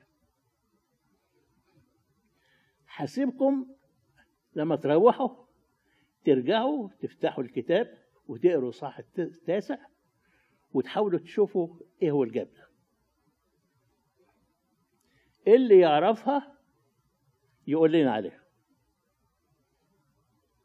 [2.85, 3.75] حاسبكم
[4.55, 5.43] لما تروحوا
[6.25, 9.77] ترجعوا تفتحوا الكتاب وتقروا صح التاسع
[10.73, 12.62] وتحاولوا تشوفوا إيه هو الجاب ده.
[15.47, 16.57] اللي يعرفها
[17.67, 18.43] يقول لنا عليها.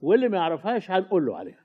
[0.01, 1.65] واللي ما يعرفهاش هنقول له عليها.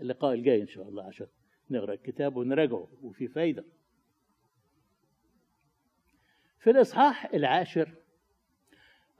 [0.00, 1.26] اللقاء الجاي إن شاء الله عشان
[1.70, 3.64] نقرأ الكتاب ونراجعه وفي فايدة.
[6.58, 7.94] في الإصحاح العاشر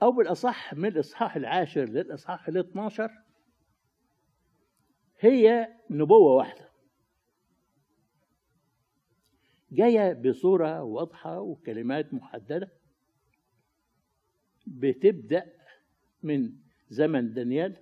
[0.02, 3.10] أو بالأصح من الإصحاح العاشر للإصحاح ال 12
[5.20, 6.67] هي نبوة واحدة.
[9.72, 12.72] جاية بصورة واضحة وكلمات محددة
[14.66, 15.52] بتبدأ
[16.22, 16.52] من
[16.88, 17.76] زمن دانيال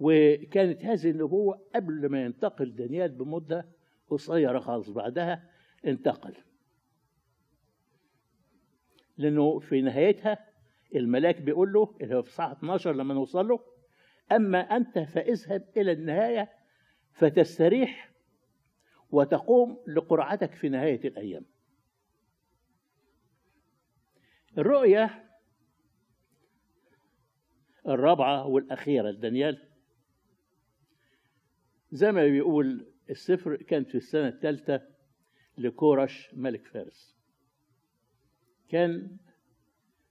[0.00, 3.68] وكانت هذه النبوة قبل ما ينتقل دانيال بمدة
[4.08, 5.50] قصيرة خالص بعدها
[5.86, 6.34] انتقل.
[9.16, 10.38] لأنه في نهايتها
[10.94, 13.60] الملاك بيقول له اللي هو في الساعة 12 لما نوصل له
[14.32, 16.52] أما أنت فاذهب إلى النهاية
[17.14, 18.10] فتستريح
[19.10, 21.44] وتقوم لقرعتك في نهاية الأيام.
[24.58, 25.24] الرؤية
[27.88, 29.68] الرابعة والأخيرة لدانيال
[31.92, 34.82] زي ما بيقول السفر كانت في السنة الثالثة
[35.58, 37.16] لكورش ملك فارس.
[38.68, 39.16] كان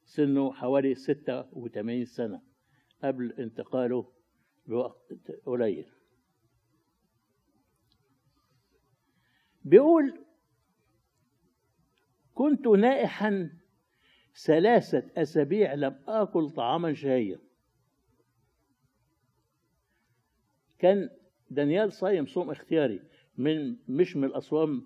[0.03, 2.41] سنه حوالي ستة وثمانين سنة
[3.03, 4.11] قبل انتقاله
[4.67, 5.13] بوقت
[5.45, 5.91] قليل.
[9.63, 10.19] بيقول
[12.33, 13.49] كنت نائحا
[14.45, 17.39] ثلاثة أسابيع لم آكل طعاما شهيا.
[20.79, 21.09] كان
[21.49, 22.99] دانيال صايم صوم اختياري
[23.37, 24.85] من مش من الأصوام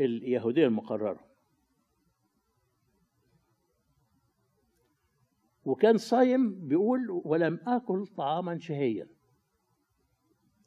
[0.00, 1.20] اليهودية المقررة.
[5.64, 9.08] وكان صايم بيقول ولم آكل طعاما شهيا.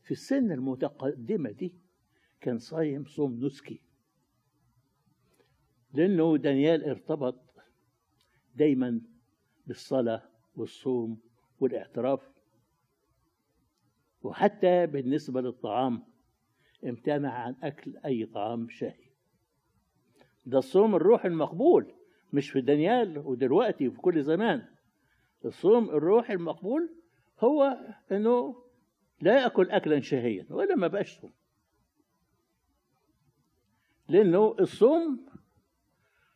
[0.03, 1.73] في السن المتقدمة دي
[2.41, 3.81] كان صايم صوم نسكي.
[5.93, 7.35] لأنه دانيال ارتبط
[8.55, 9.01] دايما
[9.67, 10.23] بالصلاة
[10.55, 11.19] والصوم
[11.59, 12.29] والاعتراف.
[14.23, 16.03] وحتى بالنسبة للطعام
[16.85, 19.07] امتنع عن أكل أي طعام شهي
[20.45, 21.93] ده الصوم الروح المقبول
[22.33, 24.65] مش في دانيال ودلوقتي وفي كل زمان.
[25.45, 26.89] الصوم الروح المقبول
[27.39, 27.77] هو
[28.11, 28.63] إنه
[29.21, 31.31] لا يأكل اكلا شهيا ولا ما بقاش صوم.
[34.09, 35.25] لأنه الصوم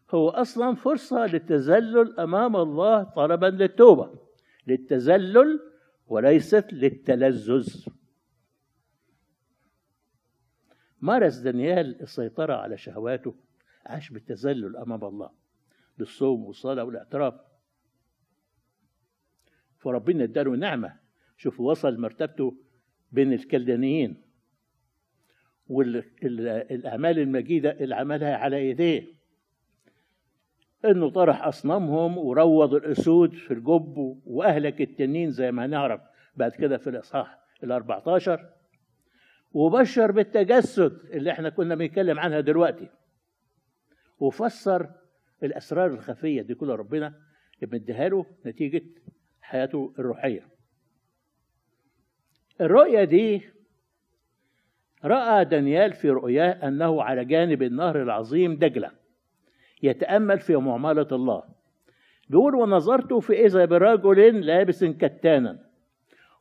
[0.10, 4.20] هو أصلا فرصة للتذلل أمام الله طلبا للتوبة
[4.68, 5.60] للتذلل
[6.08, 7.86] وليست للتلذذ.
[11.02, 13.36] مارس دانيال السيطرة على شهواته
[13.86, 15.30] عاش بالتذلل أمام الله
[15.98, 17.34] بالصوم والصلاة والاعتراف.
[19.78, 21.00] فربنا اداله نعمة
[21.38, 22.58] شوف وصل مرتبته
[23.12, 24.31] بين الكلدانيين.
[25.72, 29.04] والاعمال المجيدة اللي عملها على يديه.
[30.86, 36.02] إنه طرح أصنامهم وروض الأسود في الجب وأهلك التنين زي ما هنعرف
[36.36, 38.50] بعد كده في الإصحاح ال 14
[39.54, 42.90] وبشر بالتجسد اللي إحنا كنا بنتكلم عنها دلوقتي.
[44.20, 44.90] وفسر
[45.44, 47.14] الأسرار الخفية دي كلها ربنا
[47.62, 48.82] مديها له نتيجة
[49.42, 50.48] حياته الروحية.
[52.62, 53.42] الرؤية دي
[55.06, 58.92] رأى دانيال في رؤياه أنه على جانب النهر العظيم دجلة
[59.84, 61.44] يتأمل في معامله الله.
[62.30, 65.60] بيقول ونظرت فاذا برجل لابس كتانا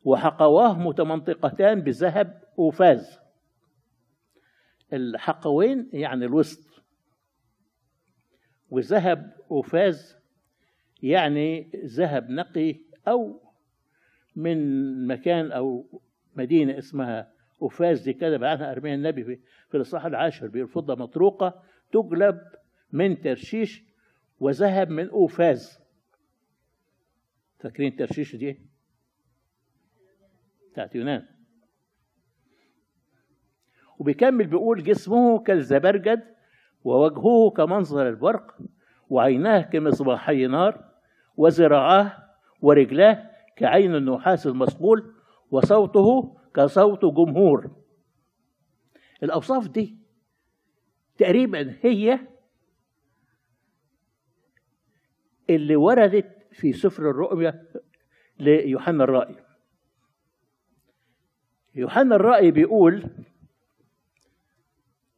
[0.04, 3.20] وحقواه متمنطقتان بذهب اوفاز
[4.92, 6.82] الحقوين يعني الوسط.
[8.70, 10.16] وذهب أوفاز
[11.02, 12.76] يعني ذهب نقي
[13.08, 13.40] أو
[14.36, 15.86] من مكان أو
[16.36, 17.29] مدينة اسمها
[17.62, 19.38] أوفاز دي كتب عنها أرميا النبي في,
[19.68, 22.40] في الإصحاح العاشر بالفضة مطروقة تجلب
[22.92, 23.84] من ترشيش
[24.40, 25.80] وذهب من أوفاز.
[27.58, 28.60] فاكرين ترشيش دي
[30.72, 31.26] بتاعت يونان.
[33.98, 36.22] وبيكمل بيقول جسمه كالزبرجد
[36.84, 38.56] ووجهه كمنظر البرق
[39.10, 40.84] وعيناه كمصباحي نار
[41.36, 42.12] وذراعاه
[42.62, 45.14] ورجلاه كعين النحاس المصقول
[45.50, 47.70] وصوته كصوت جمهور.
[49.22, 49.96] الأوصاف دي
[51.18, 52.18] تقريبا هي
[55.50, 57.66] اللي وردت في سفر الرؤيا
[58.38, 59.36] ليوحنا الرائي.
[61.74, 63.10] يوحنا الرائي بيقول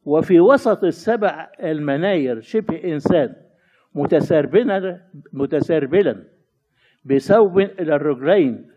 [0.05, 3.35] وفي وسط السبع المناير شبه إنسان
[3.95, 6.27] متسربلا متسربلا
[7.05, 8.71] بثوب إلى الرجلين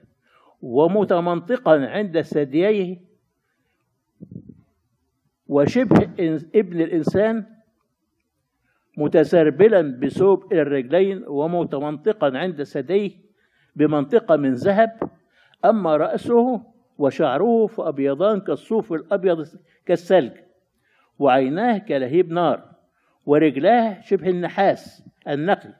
[0.62, 3.00] ومتمنطقا عند ثدييه
[5.48, 6.02] وشبه
[6.54, 7.44] ابن الإنسان
[8.96, 13.10] متسربلا بثوب الرجلين ومتمنطقا عند ثديه
[13.76, 15.00] بمنطقة من ذهب
[15.64, 16.62] أما رأسه
[16.98, 19.46] وشعره فأبيضان كالصوف الأبيض
[19.86, 20.32] كالثلج
[21.18, 22.64] وعيناه كلهيب نار
[23.26, 25.74] ورجلاه شبه النحاس النقي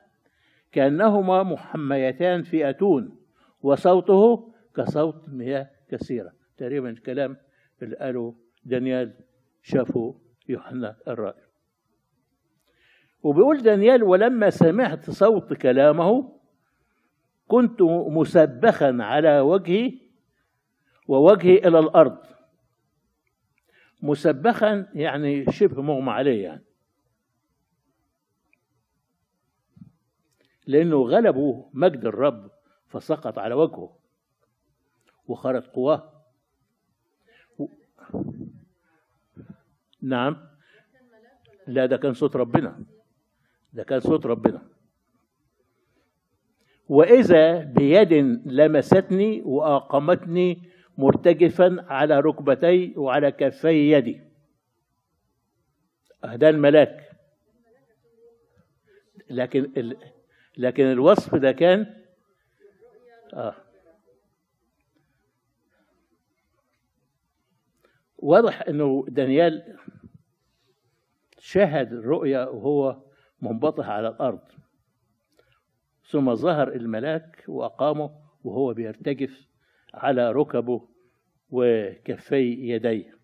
[0.71, 3.15] كأنهما محميتان في أتون
[3.63, 6.33] وصوته كصوت مياه كثيرة.
[6.57, 7.37] تقريبا الكلام
[7.81, 9.13] اللي قاله دانيال
[9.61, 10.19] شافه
[10.49, 11.47] يوحنا الرائي
[13.23, 16.39] وبيقول دانيال ولما سمعت صوت كلامه
[17.47, 19.99] كنت مسبخا على وجهي
[21.07, 22.17] ووجهي إلى الأرض.
[24.01, 26.63] مسبخا يعني شبه مغمى عليه يعني.
[30.67, 32.51] لأنه غلبه مجد الرب
[32.87, 33.96] فسقط على وجهه.
[35.27, 36.11] وخرج قواه.
[37.59, 37.65] و...
[40.01, 40.47] نعم.
[41.67, 42.83] لا ده كان صوت ربنا.
[43.73, 44.61] ده كان صوت ربنا.
[46.89, 48.13] وإذا بيد
[48.45, 50.61] لمستني وأقامتني
[50.97, 54.21] مرتجفا على ركبتي وعلى كفي يدي.
[56.23, 57.11] ده الملاك.
[59.29, 59.97] لكن ال...
[60.57, 62.03] لكن الوصف ده كان
[63.33, 63.66] آه.
[68.17, 69.77] واضح إنه دانيال
[71.39, 73.01] شاهد الرؤيا وهو
[73.41, 74.41] منبطح على الأرض.
[76.09, 79.47] ثم ظهر الملاك وأقامه وهو بيرتجف
[79.93, 80.87] على ركبه
[81.49, 83.17] وكفي يديه.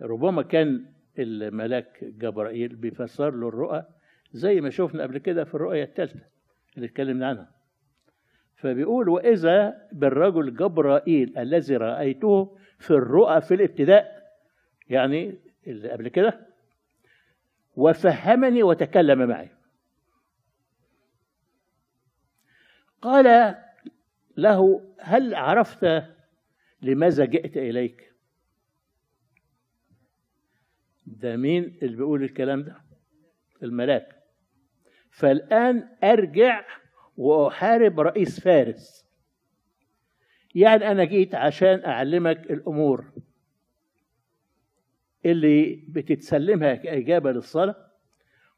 [0.00, 3.86] ربما كان الملاك جبرائيل بيفسر له الرؤى
[4.32, 6.26] زي ما شفنا قبل كده في الرؤية الثالثة
[6.76, 7.59] اللي اتكلمنا عنها.
[8.60, 14.32] فبيقول وإذا بالرجل جبرائيل الذي رأيته في الرؤى في الابتداء
[14.88, 16.46] يعني اللي قبل كده
[17.76, 19.48] وفهمني وتكلم معي.
[23.02, 23.54] قال
[24.36, 26.02] له هل عرفت
[26.82, 28.12] لماذا جئت إليك؟
[31.06, 32.76] ده مين اللي بيقول الكلام ده؟
[33.62, 34.16] الملاك.
[35.10, 36.64] فالآن أرجع
[37.16, 39.06] وأحارب رئيس فارس.
[40.54, 43.04] يعني أنا جيت عشان أعلمك الأمور
[45.24, 47.90] اللي بتتسلمها كإجابة للصلاة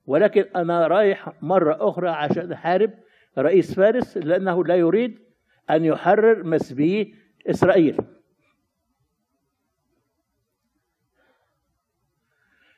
[0.07, 2.91] ولكن أنا رايح مرة أخرى عشان أحارب
[3.39, 5.19] رئيس فارس لأنه لا يريد
[5.71, 7.15] أن يحرر مسبي
[7.47, 7.97] إسرائيل.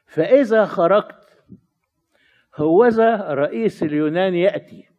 [0.07, 1.45] فإذا خرجت
[2.57, 4.94] هوذا رئيس اليونان يأتي.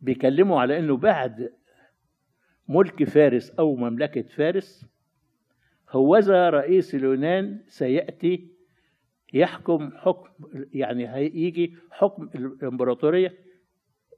[0.00, 1.52] بيكلموا على أنه بعد
[2.68, 4.86] ملك فارس أو مملكة فارس
[5.90, 8.48] هوذا رئيس اليونان سيأتي
[9.34, 10.28] يحكم حكم
[10.72, 13.34] يعني هيجي حكم الإمبراطورية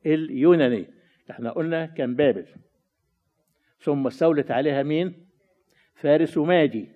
[0.07, 0.91] اليونانية.
[1.31, 2.47] إحنا قلنا كان بابل.
[3.81, 5.26] ثم استولت عليها مين؟
[5.95, 6.89] فارس ومادي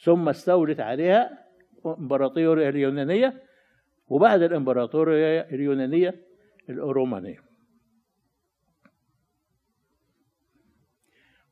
[0.00, 1.46] ثم استولت عليها
[1.86, 3.42] الإمبراطورية اليونانية
[4.08, 6.14] وبعد الإمبراطورية اليونانية
[6.68, 7.49] الرومانية.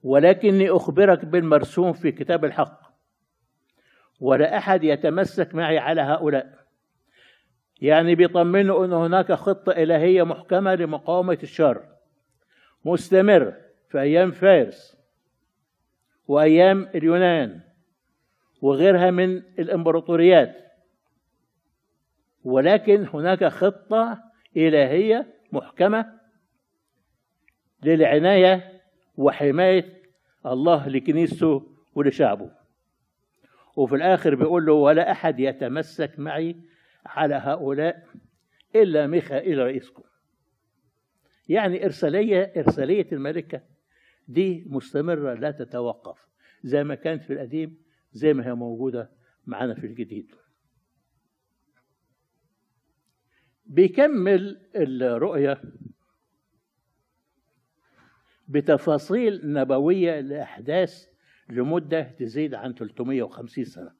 [0.08, 2.80] ولكني أخبرك بالمرسوم في كتاب الحق.
[4.20, 6.58] ولا أحد يتمسك معي على هؤلاء.
[7.80, 11.84] يعني بيطمنوا أن هناك خطة إلهية محكمة لمقاومة الشر.
[12.84, 13.54] مستمر
[13.88, 14.96] في أيام فارس
[16.28, 17.60] وأيام اليونان
[18.62, 20.56] وغيرها من الإمبراطوريات.
[22.44, 24.18] ولكن هناك خطة
[24.56, 26.18] إلهية محكمة
[27.82, 28.80] للعناية
[29.16, 29.97] وحماية
[30.52, 32.50] الله لكنيسته ولشعبه
[33.76, 36.56] وفي الآخر بيقول له ولا أحد يتمسك معي
[37.06, 38.08] على هؤلاء
[38.74, 40.02] إلا ميخائيل رئيسكم.
[41.48, 43.60] يعني إرسالية إرسالية الملكة
[44.28, 46.28] دي مستمرة لا تتوقف
[46.62, 47.78] زي ما كانت في القديم
[48.12, 49.10] زي ما هي موجودة
[49.46, 50.34] معانا في الجديد.
[53.66, 55.62] بيكمل الرؤية
[58.48, 61.06] بتفاصيل نبوية لأحداث
[61.50, 63.92] لمدة تزيد عن 350 سنة.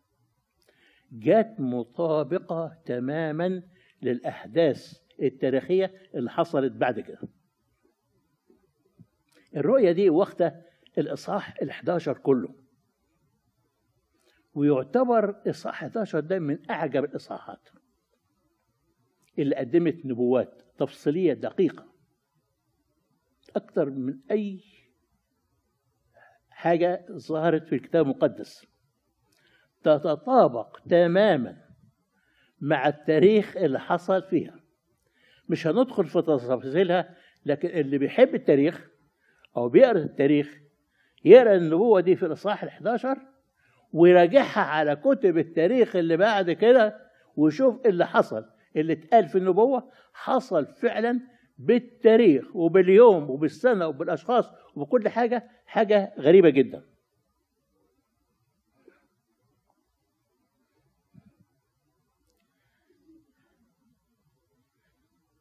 [1.13, 3.63] جات مطابقة تماما
[4.03, 7.19] للأحداث التاريخية اللي حصلت بعد كده.
[9.57, 10.63] الرؤية دي واخدة
[10.99, 12.55] الإصحاح ال11 كله.
[14.55, 17.69] ويعتبر إصحاح 11 ده من أعجب الإصحاحات
[19.39, 21.98] اللي قدمت نبوات تفصيلية دقيقة.
[23.57, 24.61] أكثر من أي
[26.51, 28.67] حاجة ظهرت في الكتاب المقدس.
[29.85, 31.57] تتطابق تماما
[32.61, 34.61] مع التاريخ اللي حصل فيها.
[35.49, 37.15] مش هندخل في تفاصيلها
[37.47, 38.89] لكن اللي بيحب التاريخ
[39.57, 40.59] أو بيقرأ التاريخ
[41.25, 43.19] يقرأ النبوة دي في الإصحاح ال 11
[43.93, 48.45] ويراجعها على كتب التاريخ اللي بعد كده ويشوف اللي حصل.
[48.77, 51.21] اللي اتقال في النبوة حصل فعلا
[51.59, 56.85] بالتاريخ وباليوم وبالسنة وبالأشخاص وبكل حاجة حاجة غريبة جدا.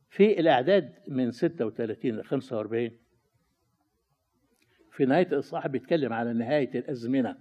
[0.09, 2.91] في الأعداد من 36 ل 45
[4.91, 7.37] في نهاية الإصحاح بيتكلم على نهاية الأزمنة.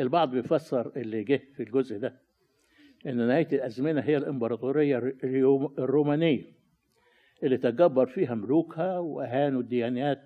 [0.00, 2.20] البعض بيفسر اللي جه في الجزء ده.
[3.06, 4.98] إن نهاية الأزمنة هي الإمبراطورية
[5.78, 6.52] الرومانية
[7.42, 10.22] اللي تجبر فيها ملوكها وأهانوا الديانات.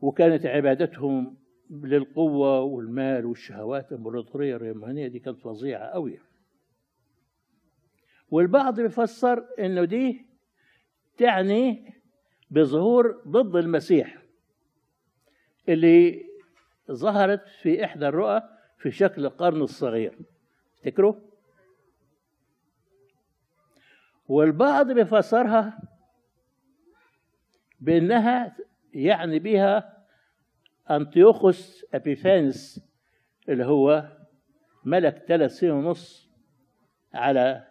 [0.00, 1.36] وكانت عبادتهم
[1.70, 6.18] للقوة والمال والشهوات الإمبراطورية الرومانية دي كانت فظيعة قوي
[8.30, 10.26] والبعض بيفسر إنه دي
[11.18, 11.94] تعني
[12.50, 14.22] بظهور ضد المسيح
[15.68, 16.24] اللي
[16.92, 18.42] ظهرت في إحدى الرؤى
[18.78, 20.18] في شكل القرن الصغير.
[20.86, 21.14] تفتكروا؟
[24.28, 25.78] والبعض بيفسرها
[27.80, 28.56] بأنها
[28.94, 30.04] يعني بها
[30.90, 32.86] انطيوخوس أبيفانس
[33.48, 34.08] اللي هو
[34.84, 36.30] ملك ثلاث سنين ونص
[37.14, 37.66] على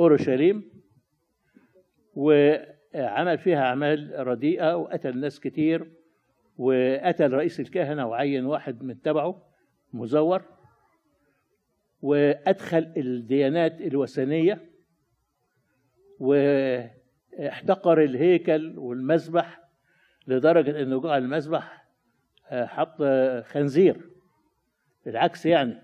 [0.00, 0.70] أورشليم
[2.14, 5.92] وعمل فيها أعمال رديئة وقتل ناس كتير
[6.58, 9.42] وقتل رئيس الكهنة وعين واحد من تبعه
[9.92, 10.55] مزور.
[12.02, 14.70] وأدخل الديانات الوثنية
[16.18, 19.60] واحتقر الهيكل والمذبح
[20.26, 21.86] لدرجة أنه جعل المذبح
[22.50, 23.02] آه، حط
[23.46, 24.10] خنزير.
[25.06, 25.82] العكس يعني.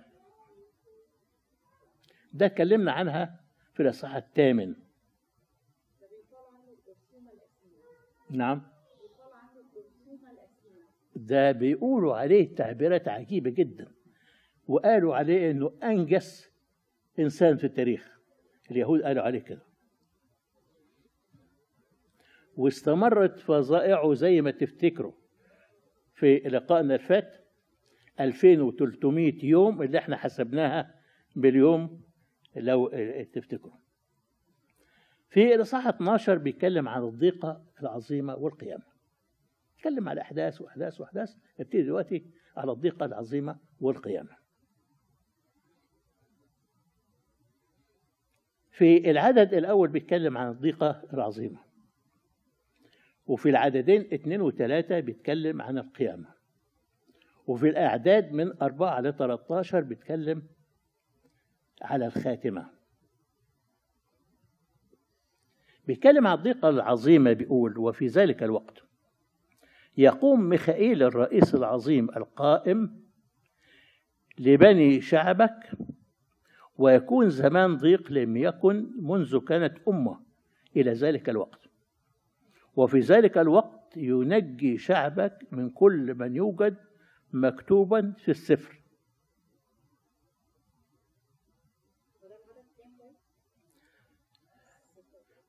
[2.32, 3.40] ده اتكلمنا عنها
[3.74, 4.74] في الإصحاح الثامن.
[8.30, 8.62] نعم.
[11.16, 13.92] ده بيقولوا عليه تعبيرات عجيبة جدا.
[14.72, 16.50] وقالوا عليه إنه أنجس
[17.18, 18.18] إنسان في التاريخ.
[18.70, 19.62] اليهود قالوا عليه كده.
[22.56, 25.12] واستمرت فظائعه زي ما تفتكروا
[26.14, 27.36] في لقائنا الفات
[28.20, 30.94] 2300 يوم اللي إحنا حسبناها
[31.36, 32.02] باليوم
[32.56, 32.88] لو
[33.32, 33.76] تفتكروا.
[35.30, 38.84] في الإصحاح 12 بيتكلم عن الضيقة العظيمة والقيامة.
[39.76, 41.36] اتكلم على أحداث وأحداث وأحداث.
[41.60, 44.41] نبتدي دلوقتي على الضيقة العظيمة والقيامة.
[48.72, 51.58] في العدد الأول بيتكلم عن الضيقة العظيمة.
[53.26, 56.28] وفي العددين اثنين وثلاثة بيتكلم عن القيامة.
[57.46, 60.42] وفي الأعداد من أربعة ل 13 بيتكلم
[61.82, 62.70] على الخاتمة.
[65.86, 68.82] بيتكلم عن الضيقة العظيمة بيقول وفي ذلك الوقت
[69.96, 73.02] يقوم ميخائيل الرئيس العظيم القائم
[74.38, 75.70] لبني شعبك
[76.78, 80.20] ويكون زمان ضيق لم يكن منذ كانت أمة
[80.76, 81.60] إلى ذلك الوقت.
[82.76, 86.76] وفي ذلك الوقت ينجي شعبك من كل من يوجد
[87.32, 88.82] مكتوبا في السفر.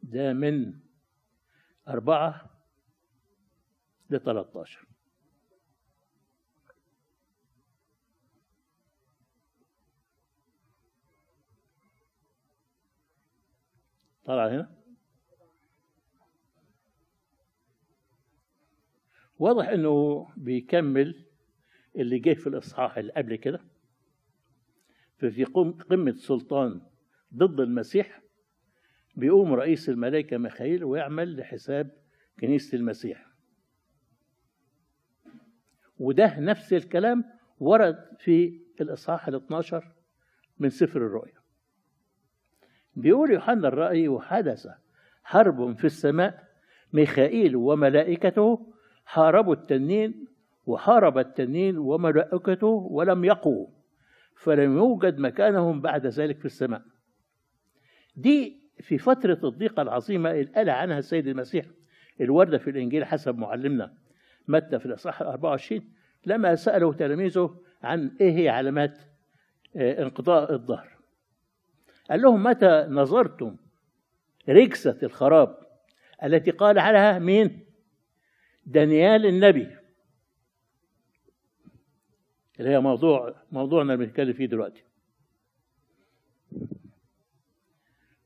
[0.04, 0.80] ده من
[1.88, 2.50] أربعة
[4.10, 4.93] ل 13
[14.26, 14.72] طلع هنا.
[19.40, 21.26] واضح إنه بيكمل
[21.96, 23.60] اللي جه في الإصحاح اللي قبل كده.
[25.18, 26.82] ففي قمة سلطان
[27.36, 28.22] ضد المسيح
[29.16, 31.92] بيقوم رئيس الملائكة ميخائيل ويعمل لحساب
[32.40, 33.28] كنيسة المسيح.
[35.98, 37.24] وده نفس الكلام
[37.60, 39.92] ورد في الإصحاح ال 12
[40.60, 41.43] من سفر الرؤيا.
[42.96, 44.68] بيقول يوحنا الرأي وحدث
[45.24, 46.44] حرب في السماء.
[46.94, 48.68] ميخائيل وملائكته
[49.06, 50.28] حاربوا التنين
[50.66, 53.68] وحارب التنين وملائكته ولم يقوا
[54.36, 56.82] فلم يوجد مكانهم بعد ذلك في السماء.
[58.16, 61.66] دي في فترة الضيقة العظيمة اللي قال عنها السيد المسيح
[62.22, 63.94] الوردة في الإنجيل حسب معلمنا
[64.48, 65.82] متى في الإصحاح 24
[66.26, 68.98] لما سألوا تلاميذه عن إيه هي علامات
[69.76, 70.93] انقضاء الظهر.
[72.14, 73.57] قال لهم متى نظرتم
[74.49, 75.57] ركسة الخراب
[76.24, 77.66] التي قال عليها مين؟
[78.66, 79.78] دانيال النبي.
[82.59, 84.84] اللي هي موضوع موضوعنا اللي بنتكلم فيه دلوقتي.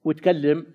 [0.04, 0.66] واتكلم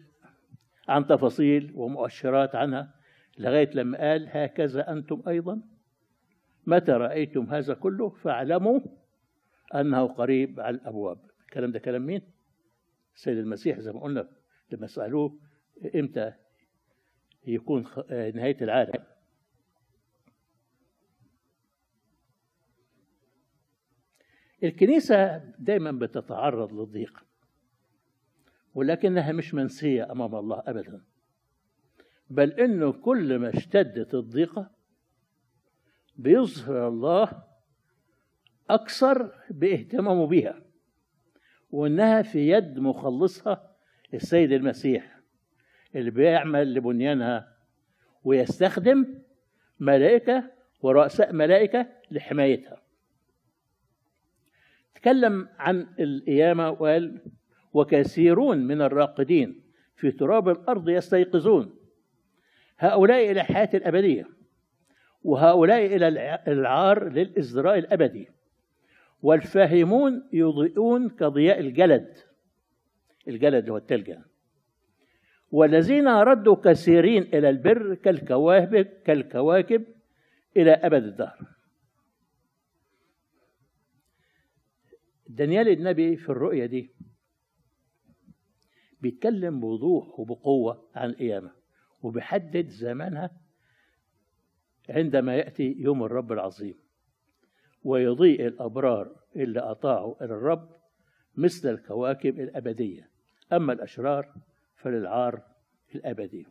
[0.88, 2.94] عن تفاصيل ومؤشرات عنها
[3.38, 5.62] لغاية لما قال هكذا أنتم أيضا.
[6.66, 8.80] متى رأيتم هذا كله؟ فاعلموا
[9.74, 11.18] أنه قريب على الأبواب.
[11.40, 12.41] الكلام ده كلام مين؟
[13.14, 14.28] السيد المسيح زي ما قلنا
[14.70, 15.38] لما سألوه
[15.94, 16.32] إمتى
[17.46, 19.04] يكون نهاية العالم.
[24.64, 27.24] الكنيسة دايما بتتعرض للضيق
[28.74, 31.04] ولكنها مش منسية أمام الله أبدا
[32.30, 34.70] بل إنه كل ما اشتدت الضيقة
[36.16, 37.42] بيظهر الله
[38.70, 40.62] أكثر باهتمامه بها.
[41.72, 43.70] وإنها في يد مخلصها
[44.14, 45.18] السيد المسيح
[45.94, 47.56] اللي بيعمل لبنيانها
[48.24, 49.06] ويستخدم
[49.80, 50.44] ملائكة
[50.82, 52.82] ورؤساء ملائكة لحمايتها.
[54.94, 57.20] تكلم عن القيامة وقال
[57.72, 59.62] وكثيرون من الراقدين
[59.96, 61.74] في تراب الأرض يستيقظون.
[62.78, 64.28] هؤلاء إلى الحياة الأبدية
[65.24, 66.08] وهؤلاء إلى
[66.48, 68.28] العار للإزدراء الأبدي.
[69.22, 72.16] والفاهمون يضيئون كضياء الجلد.
[73.28, 74.16] الجلد هو التلج.
[75.50, 79.84] والذين ردوا كثيرين إلى البر كالكواكب كالكواكب
[80.56, 81.38] إلى أبد الدهر.
[85.28, 86.90] دانيال النبي في الرؤية دي
[89.00, 91.52] بيتكلم بوضوح وبقوة عن القيامة
[92.02, 93.30] وبيحدد زمانها
[94.88, 96.81] عندما يأتي يوم الرب العظيم.
[97.84, 100.68] ويضيء الأبرار اللي أطاعوا الرب
[101.36, 103.08] مثل الكواكب الأبدية.
[103.52, 104.34] أما الأشرار
[104.76, 105.42] فللعار
[105.94, 106.46] الأبدي.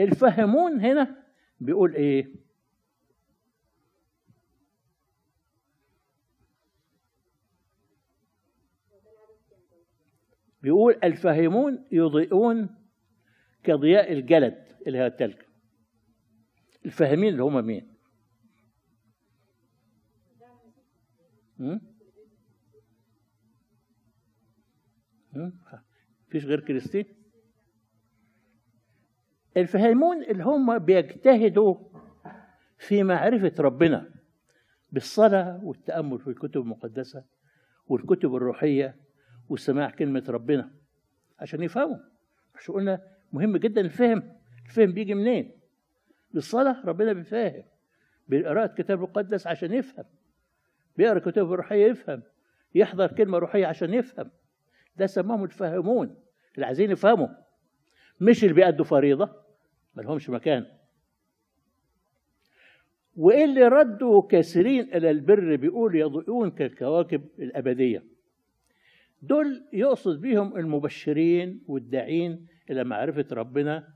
[0.00, 1.24] الفهمون هنا
[1.60, 2.34] بيقول إيه؟
[10.62, 12.68] بيقول الفاهمون يضيئون
[13.62, 15.36] كضياء الجلد اللي هي التلج.
[16.86, 17.99] الفاهمين اللي هم مين؟
[26.28, 27.04] فيش غير كريستين؟
[29.56, 31.76] الفاهمون اللي هم بيجتهدوا
[32.78, 34.10] في معرفة ربنا
[34.92, 37.24] بالصلاة والتأمل في الكتب المقدسة
[37.86, 38.96] والكتب الروحية
[39.48, 40.70] وسماع كلمة ربنا
[41.38, 41.98] عشان يفهموا.
[42.56, 43.02] مش قلنا
[43.32, 44.36] مهم جدا الفهم.
[44.66, 45.60] الفهم بيجي منين؟
[46.30, 47.62] بالصلاة ربنا بيفهم.
[48.28, 50.04] بقراءة كتاب مقدس عشان يفهم.
[50.96, 52.22] بيقرأ كتب روحية يفهم
[52.74, 54.30] يحضر كلمة روحية عشان يفهم.
[54.96, 56.16] ده سماهم الفاهمون
[56.54, 57.28] اللي عايزين يفهموا.
[58.20, 59.30] مش اللي بيأدوا فريضة
[59.94, 60.66] ما لهمش مكان.
[63.16, 68.04] واللي ردوا كثيرين إلى البر بيقول يضيئون كالكواكب الأبدية.
[69.22, 73.88] دول يقصد بيهم المبشرين والداعين إلى معرفة ربنا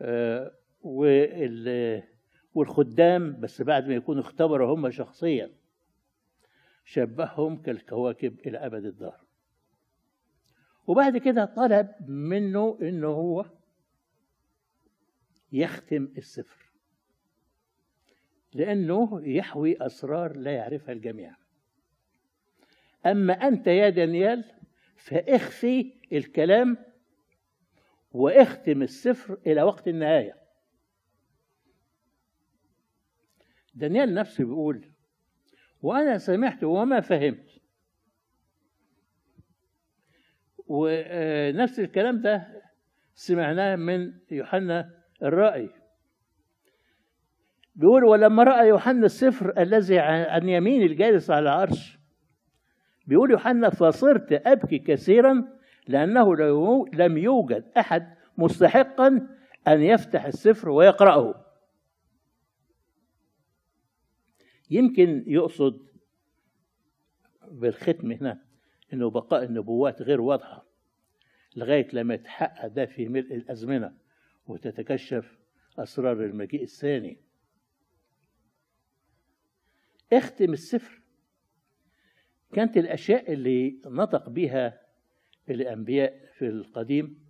[0.00, 0.52] آه،
[0.82, 2.02] وال-
[2.54, 5.50] والخدام بس بعد ما يكونوا اختبروا هم شخصيا.
[6.84, 9.24] شبههم كالكواكب إلى أبد الدار
[10.86, 13.46] وبعد كده طلب منه إنه هو
[15.52, 16.72] يختم السفر
[18.54, 21.36] لأنه يحوي أسرار لا يعرفها الجميع.
[23.06, 24.44] أما أنت يا دانيال
[24.96, 26.76] فاخفي الكلام
[28.12, 30.36] واختم السفر إلى وقت النهاية.
[33.74, 34.91] دانيال نفسه بيقول
[35.82, 37.60] وأنا سمعت وما فهمت.
[40.66, 42.62] ونفس الكلام ده
[43.14, 44.90] سمعناه من يوحنا
[45.22, 45.70] الرائي.
[47.74, 51.98] بيقول ولما رأى يوحنا السفر الذي عن يمين الجالس على العرش
[53.06, 55.48] بيقول يوحنا فصرت أبكي كثيرا
[55.88, 56.36] لأنه
[56.94, 59.28] لم يوجد أحد مستحقا
[59.68, 61.41] أن يفتح السفر ويقرأه.
[64.72, 65.86] يمكن يقصد
[67.50, 68.44] بالختم هنا
[68.92, 70.66] إنه بقاء النبوات غير واضحة
[71.56, 73.96] لغاية لما يتحقق ده في ملء الأزمنة
[74.46, 75.38] وتتكشف
[75.78, 77.18] أسرار المجيء الثاني.
[80.12, 81.02] اختم السفر.
[82.52, 84.80] كانت الأشياء اللي نطق بها
[85.50, 87.22] الأنبياء في القديم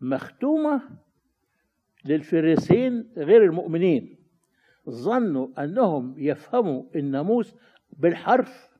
[0.00, 0.98] مختومة
[2.04, 4.15] للفريسين غير المؤمنين.
[4.88, 7.54] ظنوا أنهم يفهموا الناموس
[7.92, 8.76] بالحرف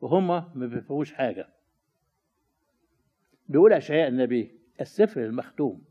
[0.00, 1.48] وهم ما بيفهموش حاجة.
[3.48, 5.84] بيقول أشعياء النبي السفر المختوم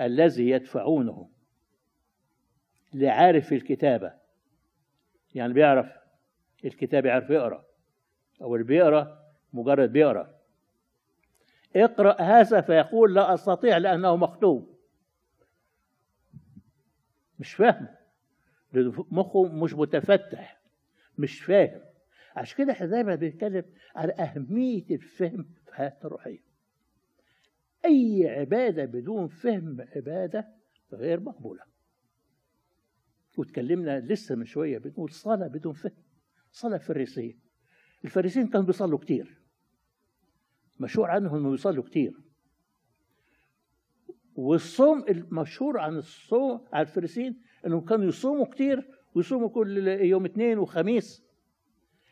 [0.00, 1.30] الذي يدفعونه
[2.94, 4.14] لعارف الكتابة.
[5.34, 5.96] يعني بيعرف
[6.64, 7.64] الكتاب يعرف يقرأ
[8.42, 10.34] أو اللي بيقرأ مجرد بيقرأ.
[11.76, 14.76] اقرأ هذا فيقول لا أستطيع لأنه مختوم.
[17.38, 17.88] مش فاهم
[19.10, 20.62] مخه مش متفتح
[21.18, 21.80] مش فاهم
[22.36, 23.64] عشان كده إحنا دايما بنتكلم
[23.96, 26.38] على أهمية الفهم في حياتنا الروحية.
[27.84, 30.48] أي عبادة بدون فهم عبادة
[30.92, 31.62] غير مقبولة.
[33.38, 35.92] واتكلمنا لسه من شوية بنقول صلاة بدون فهم
[36.52, 37.38] صلاة فريسية.
[38.04, 39.42] الفريسيين كانوا بيصلوا كتير.
[40.80, 42.20] مشهور عنهم إنهم بيصلوا كتير.
[44.34, 51.24] والصوم المشهور عن الصوم على الفريسيين إنهم كانوا يصوموا كتير ويصوموا كل يوم اثنين وخميس.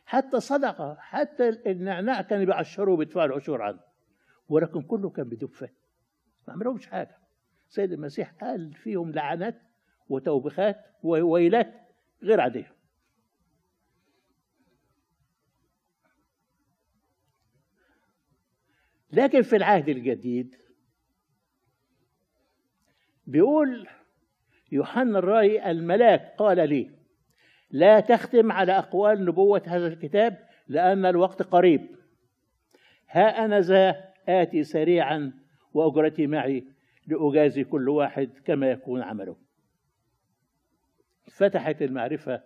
[0.05, 3.81] حتى صدقة حتى النعناع كانوا بيعشروا وبيدفعوا العشور عنه.
[4.49, 5.75] ولكن كله كان بدون فهم
[6.49, 7.19] ما عملهمش حاجة.
[7.69, 9.63] سيد المسيح قال فيهم لعنات
[10.09, 11.75] وتوبخات وويلات
[12.23, 12.77] غير عادية.
[19.13, 20.57] لكن في العهد الجديد
[23.27, 23.89] بيقول
[24.73, 26.91] يوحنا الرائي الملاك قال لي
[27.71, 31.87] لا تختم على أقوال نبوة هذا الكتاب لأن الوقت قريب.
[33.09, 35.33] ها أنا ذا آتي سريعا
[35.75, 36.65] وأجرتي معي
[37.07, 39.37] لأجازي كل واحد كما يكون عمله.
[41.33, 42.43] فتحت المعرفة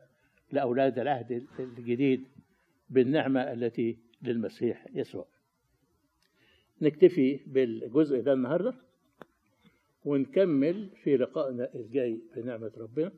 [0.52, 2.28] لأولاد العهد الجديد
[2.90, 5.26] بالنعمة التي للمسيح يسوع.
[6.82, 8.74] نكتفي بالجزء ده النهارده.
[10.04, 13.12] ونكمل في لقائنا الجاي بنعمة ربنا.